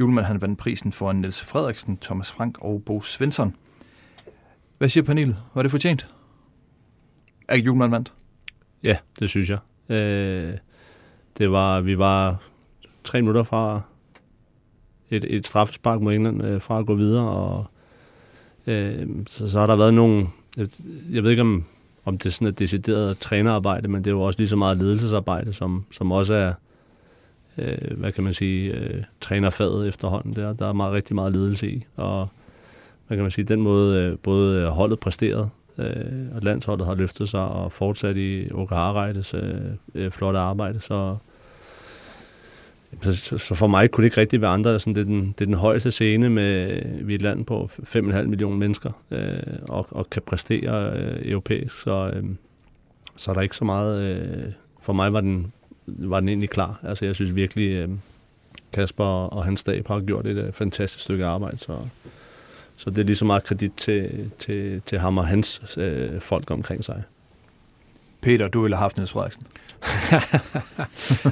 [0.00, 3.54] Julemand han vandt prisen for Niels Frederiksen, Thomas Frank og Bo Svensson.
[4.78, 5.36] Hvad siger panelet?
[5.54, 6.08] Var det fortjent?
[7.48, 8.12] Er Julemand vandt?
[8.82, 9.58] Ja, det synes jeg.
[9.88, 10.58] Øh,
[11.38, 12.42] det var, vi var
[13.04, 13.80] tre minutter fra
[15.10, 17.66] et, et straffespark mod England øh, fra at gå videre, og
[18.66, 20.68] øh, så, så har der været nogle, jeg,
[21.10, 21.64] jeg ved ikke om,
[22.04, 24.76] om det er sådan et decideret trænerarbejde, men det er jo også lige så meget
[24.76, 26.52] ledelsesarbejde, som, som også er,
[27.58, 30.36] øh, hvad kan man sige, øh, trænerfaget efterhånden.
[30.36, 32.28] Der, der er meget, rigtig meget ledelse i, og
[33.06, 35.48] hvad kan man sige, den måde øh, både øh, holdet præsterede,
[35.78, 39.54] øh, og landsholdet har løftet sig og fortsat i Oka Harreides øh,
[39.94, 41.16] øh, flotte arbejde, så,
[43.02, 44.80] så, så for mig kunne det ikke rigtig være andre.
[44.80, 47.70] Sådan, det, er den, det er den højeste scene med vi er et land på
[47.82, 49.32] 5,5 millioner mennesker øh,
[49.68, 52.24] og, og kan præstere øh, europæisk, så, øh,
[53.16, 54.16] så er der ikke så meget...
[54.16, 55.52] Øh, for mig var den,
[55.86, 56.80] var den egentlig klar.
[56.82, 57.88] Altså jeg synes virkelig, øh,
[58.72, 61.78] Kasper og hans stab har gjort et øh, fantastisk stykke arbejde, så
[62.76, 66.50] så det er lige så meget kredit til, til, til ham og hans øh, folk
[66.50, 67.02] omkring sig.
[68.20, 69.42] Peter, du ville have haft Niels Frederiksen.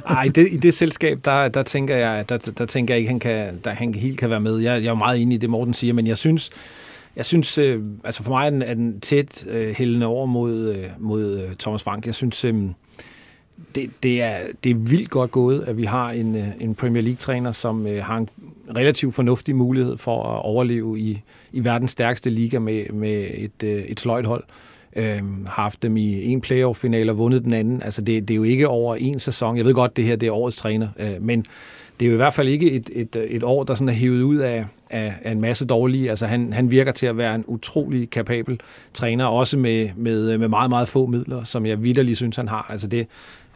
[0.18, 3.20] Ej, det, i det selskab, der, der tænker jeg, der, der tænker jeg ikke, han
[3.20, 4.58] kan, der, han helt kan være med.
[4.58, 6.50] Jeg, jeg er meget enig i det, Morten siger, men jeg synes,
[7.16, 10.74] jeg synes, øh, altså for mig er den, er den tæt øh, hældende over mod,
[10.74, 12.06] øh, mod øh, Thomas Frank.
[12.06, 12.54] Jeg synes, øh,
[13.74, 17.02] det, det, er, det er vildt godt gået, at vi har en, øh, en Premier
[17.02, 18.28] League-træner, som øh, har en
[18.76, 23.82] relativt fornuftig mulighed for at overleve i, i verdens stærkeste liga med, med et, øh,
[23.82, 24.44] et sløjt hold.
[24.96, 27.82] Øhm, haft dem i en playoff-final og vundet den anden.
[27.82, 29.56] Altså det, det er jo ikke over en sæson.
[29.56, 31.44] Jeg ved godt, det her det er årets træner, øh, men
[32.00, 34.22] det er jo i hvert fald ikke et, et, et år, der sådan er hævet
[34.22, 36.10] ud af, af, af en masse dårlige.
[36.10, 38.60] Altså han, han virker til at være en utrolig kapabel
[38.94, 42.66] træner, også med, med, med meget, meget få midler, som jeg vidderligt synes, han har.
[42.70, 43.06] Altså det,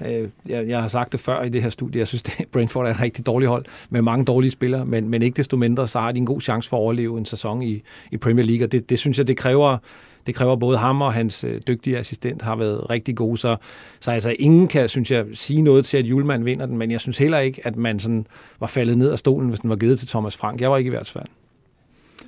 [0.06, 2.86] øh, jeg, jeg har sagt det før i det her studie, jeg synes, at Brentford
[2.86, 6.00] er et rigtig dårligt hold med mange dårlige spillere, men, men ikke desto mindre, så
[6.00, 8.72] har de en god chance for at overleve en sæson i, i Premier League, og
[8.72, 9.78] det, det synes jeg, det kræver
[10.26, 13.56] det kræver både ham og hans øh, dygtige assistent har været rigtig gode, så,
[14.00, 17.00] så altså ingen kan, synes jeg, sige noget til, at Julemand vinder den, men jeg
[17.00, 18.26] synes heller ikke, at man sådan
[18.60, 20.60] var faldet ned af stolen, hvis den var givet til Thomas Frank.
[20.60, 21.26] Jeg var ikke i hvert fald.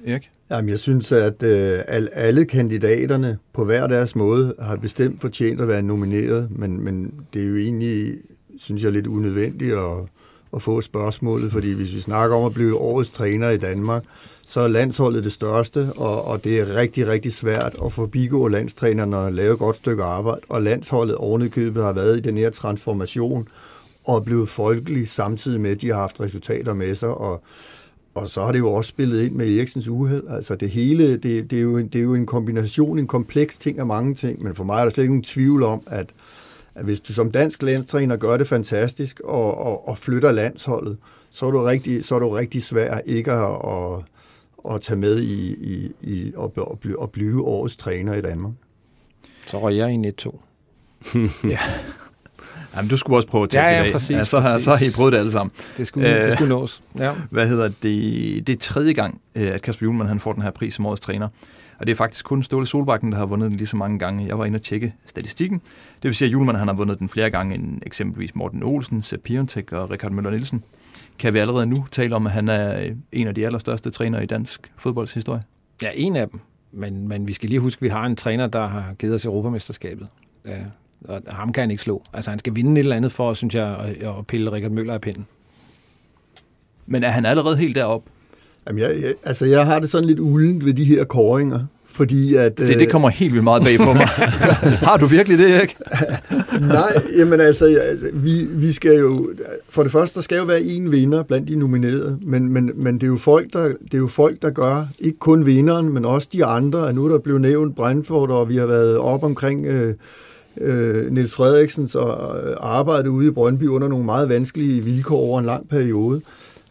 [0.06, 0.30] Erik?
[0.50, 1.78] Jamen, jeg synes, at øh,
[2.12, 7.42] alle kandidaterne på hver deres måde har bestemt fortjent at være nomineret, men, men det
[7.42, 8.14] er jo egentlig,
[8.58, 9.96] synes jeg, lidt unødvendigt at,
[10.54, 14.04] at få spørgsmålet, fordi hvis vi snakker om at blive årets træner i Danmark,
[14.46, 19.16] så er landsholdet det største, og, og det er rigtig, rigtig svært at forbigå landstrænerne
[19.16, 23.48] og lave et godt stykke arbejde, og landsholdet ovenikøbet har været i den her transformation
[24.04, 27.42] og er blevet folkelig samtidig med, at de har haft resultater med sig, og,
[28.14, 30.22] og så har det jo også spillet ind med Eriksens uheld.
[30.30, 33.78] Altså det hele, det, det, er jo, det er jo en kombination, en kompleks ting
[33.78, 36.06] af mange ting, men for mig er der slet ikke nogen tvivl om, at,
[36.74, 40.96] at hvis du som dansk landstræner gør det fantastisk og, og, og flytter landsholdet,
[41.30, 44.04] så er du rigtig, så er du rigtig svær ikke at, at
[44.68, 48.52] at tage med i, i, i at, at, blive, at blive årets træner i Danmark.
[49.46, 50.38] Så røg jeg i 1-2.
[51.48, 51.58] ja.
[52.76, 54.64] Jamen, du skulle også prøve at tage ja, ja, det præcis, ja, så, har, præcis.
[54.64, 55.52] så har I prøvet det alle sammen.
[55.76, 56.82] Det skulle, øh, det skulle nås.
[56.98, 57.12] Ja.
[57.30, 58.46] Hvad hedder det?
[58.46, 61.00] Det er tredje gang, øh, at Kasper Julemand han får den her pris som årets
[61.00, 61.28] træner.
[61.78, 64.26] Og det er faktisk kun Ståle Solbakken, der har vundet den lige så mange gange.
[64.26, 65.58] Jeg var inde og tjekke statistikken.
[66.02, 69.02] Det vil sige, at Julemand han har vundet den flere gange end eksempelvis Morten Olsen,
[69.02, 70.64] Sepp Piontek og Richard Møller Nielsen.
[71.18, 74.26] Kan vi allerede nu tale om, at han er en af de allerstørste trænere i
[74.26, 75.42] dansk fodboldshistorie?
[75.82, 76.40] Ja, en af dem.
[76.72, 79.24] Men, men vi skal lige huske, at vi har en træner, der har givet os
[79.24, 80.08] Europamesterskabet.
[80.46, 80.58] Ja,
[81.08, 82.02] og ham kan han ikke slå.
[82.12, 84.94] Altså, han skal vinde et eller andet for, synes jeg, at, at pille Richard Møller
[84.94, 85.26] af pinden.
[86.86, 88.10] Men er han allerede helt deroppe?
[88.66, 91.66] Jamen, jeg, jeg, altså, jeg har det sådan lidt uldent ved de her koringer.
[91.92, 94.06] Fordi at, Se, det kommer helt vildt meget bag på mig.
[94.88, 95.76] har du virkelig det, ikke?
[96.60, 99.30] Nej, jamen altså, altså, vi, vi skal jo...
[99.68, 102.94] For det første, der skal jo være en vinder blandt de nominerede, men, men, men
[102.94, 106.04] det, er jo folk, der, det er jo folk, der gør ikke kun vinderen, men
[106.04, 106.92] også de andre.
[106.92, 109.66] Nu er der blevet nævnt Brentford, og vi har været op omkring...
[109.66, 109.94] Øh,
[110.60, 112.02] øh, Niels Frederiksens øh,
[112.56, 116.20] arbejde ude i Brøndby under nogle meget vanskelige vilkår over en lang periode.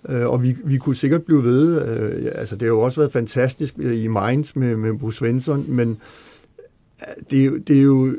[0.09, 1.81] Øh, og vi, vi kunne sikkert blive ved.
[1.81, 5.65] Øh, altså, det har jo også været fantastisk øh, i Mainz med, med Bruce Svensson,
[5.67, 5.97] men
[6.99, 8.15] øh, det, det er jo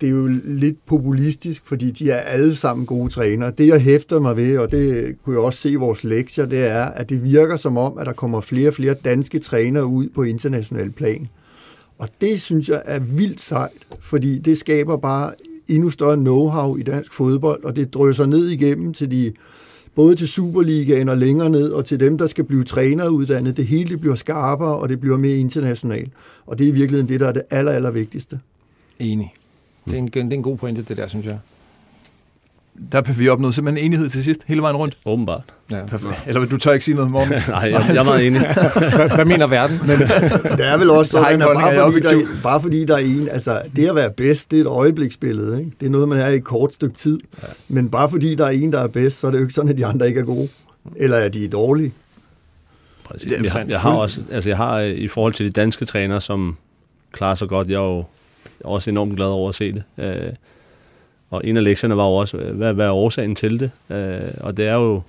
[0.00, 3.50] det er jo lidt populistisk, fordi de er alle sammen gode trænere.
[3.58, 6.66] Det, jeg hæfter mig ved, og det kunne jeg også se i vores lektier, det
[6.66, 10.08] er, at det virker som om, at der kommer flere og flere danske trænere ud
[10.08, 11.28] på international plan.
[11.98, 15.32] Og det synes jeg er vildt sejt, fordi det skaber bare
[15.68, 19.32] endnu større know-how i dansk fodbold, og det drøser ned igennem til de
[19.94, 23.56] både til Superligaen og længere ned, og til dem, der skal blive træneruddannet.
[23.56, 26.12] Det hele det bliver skarpere, og det bliver mere internationalt.
[26.46, 28.40] Og det er i virkeligheden det, der er det aller, aller vigtigste.
[28.98, 29.34] Enig.
[29.84, 31.38] Det er, en, det er en god pointe, det der, synes jeg
[32.92, 34.96] der har vi opnået simpelthen enighed til sidst, hele vejen rundt.
[35.06, 35.42] Åbenbart.
[35.70, 35.86] Ja.
[35.86, 36.14] Perfekt.
[36.26, 37.32] Eller vil du tør ikke sige noget, Morten?
[37.48, 38.40] Nej, jeg, jeg er meget enig.
[39.14, 39.78] hvad, mener verden?
[39.82, 39.98] Men,
[40.58, 43.60] det er vel også sådan, at bare fordi, der, bare fordi der er en, altså
[43.76, 45.58] det at være bedst, det er et øjebliksbillede.
[45.58, 45.72] Ikke?
[45.80, 47.18] Det er noget, man er i et kort stykke tid.
[47.42, 47.48] Ja.
[47.68, 49.70] Men bare fordi der er en, der er bedst, så er det jo ikke sådan,
[49.70, 50.48] at de andre ikke er gode.
[50.96, 51.92] Eller er de dårlige.
[53.04, 53.32] Præcis.
[53.32, 56.56] Jeg, jeg, jeg har også, altså jeg har i forhold til de danske trænere, som
[57.12, 58.04] klarer sig godt, jeg er jo
[58.64, 59.82] også enormt glad over at se det.
[59.98, 60.32] Øh,
[61.34, 63.70] og en af lektierne var jo også, øh, hvad, hvad er årsagen til det?
[63.90, 65.02] Øh, og det er jo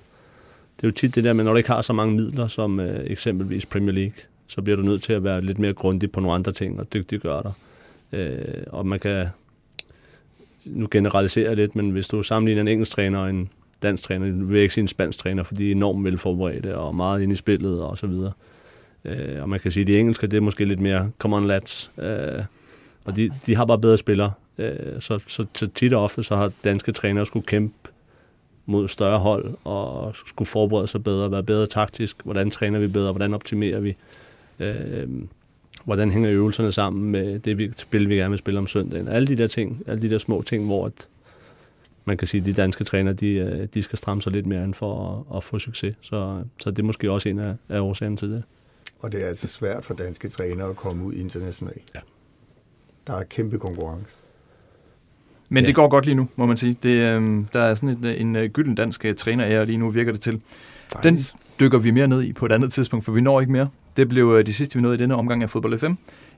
[0.76, 2.80] det er jo tit det der med, når du ikke har så mange midler som
[2.80, 4.14] øh, eksempelvis Premier League,
[4.46, 6.92] så bliver du nødt til at være lidt mere grundig på nogle andre ting og
[6.92, 7.52] dygtiggøre dig.
[8.18, 9.26] Øh, og man kan,
[10.64, 13.48] nu generalisere lidt, men hvis du sammenligner en engelsk træner og en
[13.82, 16.94] dansk træner, du vil ikke sige en spansk træner, for de er enormt velforberedte og
[16.94, 18.32] meget inde i spillet og så videre.
[19.04, 21.46] Øh, og man kan sige, at de engelske, det er måske lidt mere come on
[21.46, 21.90] lads.
[21.98, 22.42] Øh,
[23.04, 26.36] og de, de har bare bedre spillere, Øh, så, så, så tit og ofte så
[26.36, 27.90] har danske trænere skulle kæmpe
[28.66, 32.16] mod større hold og skulle forberede sig bedre, være bedre taktisk.
[32.24, 33.12] Hvordan træner vi bedre?
[33.12, 33.96] Hvordan optimerer vi?
[34.58, 35.08] Øh,
[35.84, 39.08] hvordan hænger øvelserne sammen med det vi, spil, vi gerne vil spille om søndagen?
[39.08, 41.08] Alle de der ting, alle de der små ting, hvor at
[42.04, 44.64] man kan sige, at de danske trænere, de, øh, de skal stramme sig lidt mere
[44.64, 45.96] end for at, at få succes.
[46.00, 48.42] Så, så det er måske også en af, af årsagerne til det.
[48.98, 51.90] Og det er altså svært for danske trænere at komme ud internationalt.
[51.94, 52.00] Ja.
[53.06, 54.06] Der er kæmpe konkurrence.
[55.48, 55.66] Men ja.
[55.66, 56.76] det går godt lige nu, må man sige.
[56.82, 60.12] Det, øh, der er sådan et, en, en gylden dansk øh, træner lige nu, virker
[60.12, 60.40] det til.
[61.02, 61.18] Den
[61.60, 63.68] dykker vi mere ned i på et andet tidspunkt, for vi når ikke mere.
[63.96, 65.92] Det blev øh, de sidste, vi nåede i denne omgang af Fodbold FM.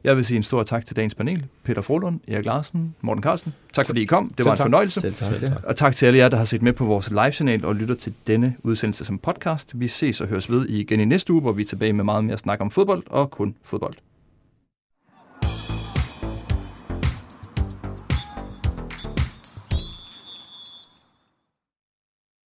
[0.04, 1.46] Jeg vil sige en stor tak til dagens panel.
[1.64, 3.54] Peter Frohlund, Erik Larsen, Morten Carlsen.
[3.72, 4.32] Tak fordi I kom.
[4.38, 5.00] Det var en fornøjelse.
[5.00, 5.52] Selv tak, ja.
[5.64, 8.14] Og tak til alle jer, der har set med på vores live-signal og lytter til
[8.26, 9.80] denne udsendelse som podcast.
[9.80, 12.24] Vi ses og høres ved igen i næste uge, hvor vi er tilbage med meget
[12.24, 13.94] mere snak om fodbold og kun fodbold.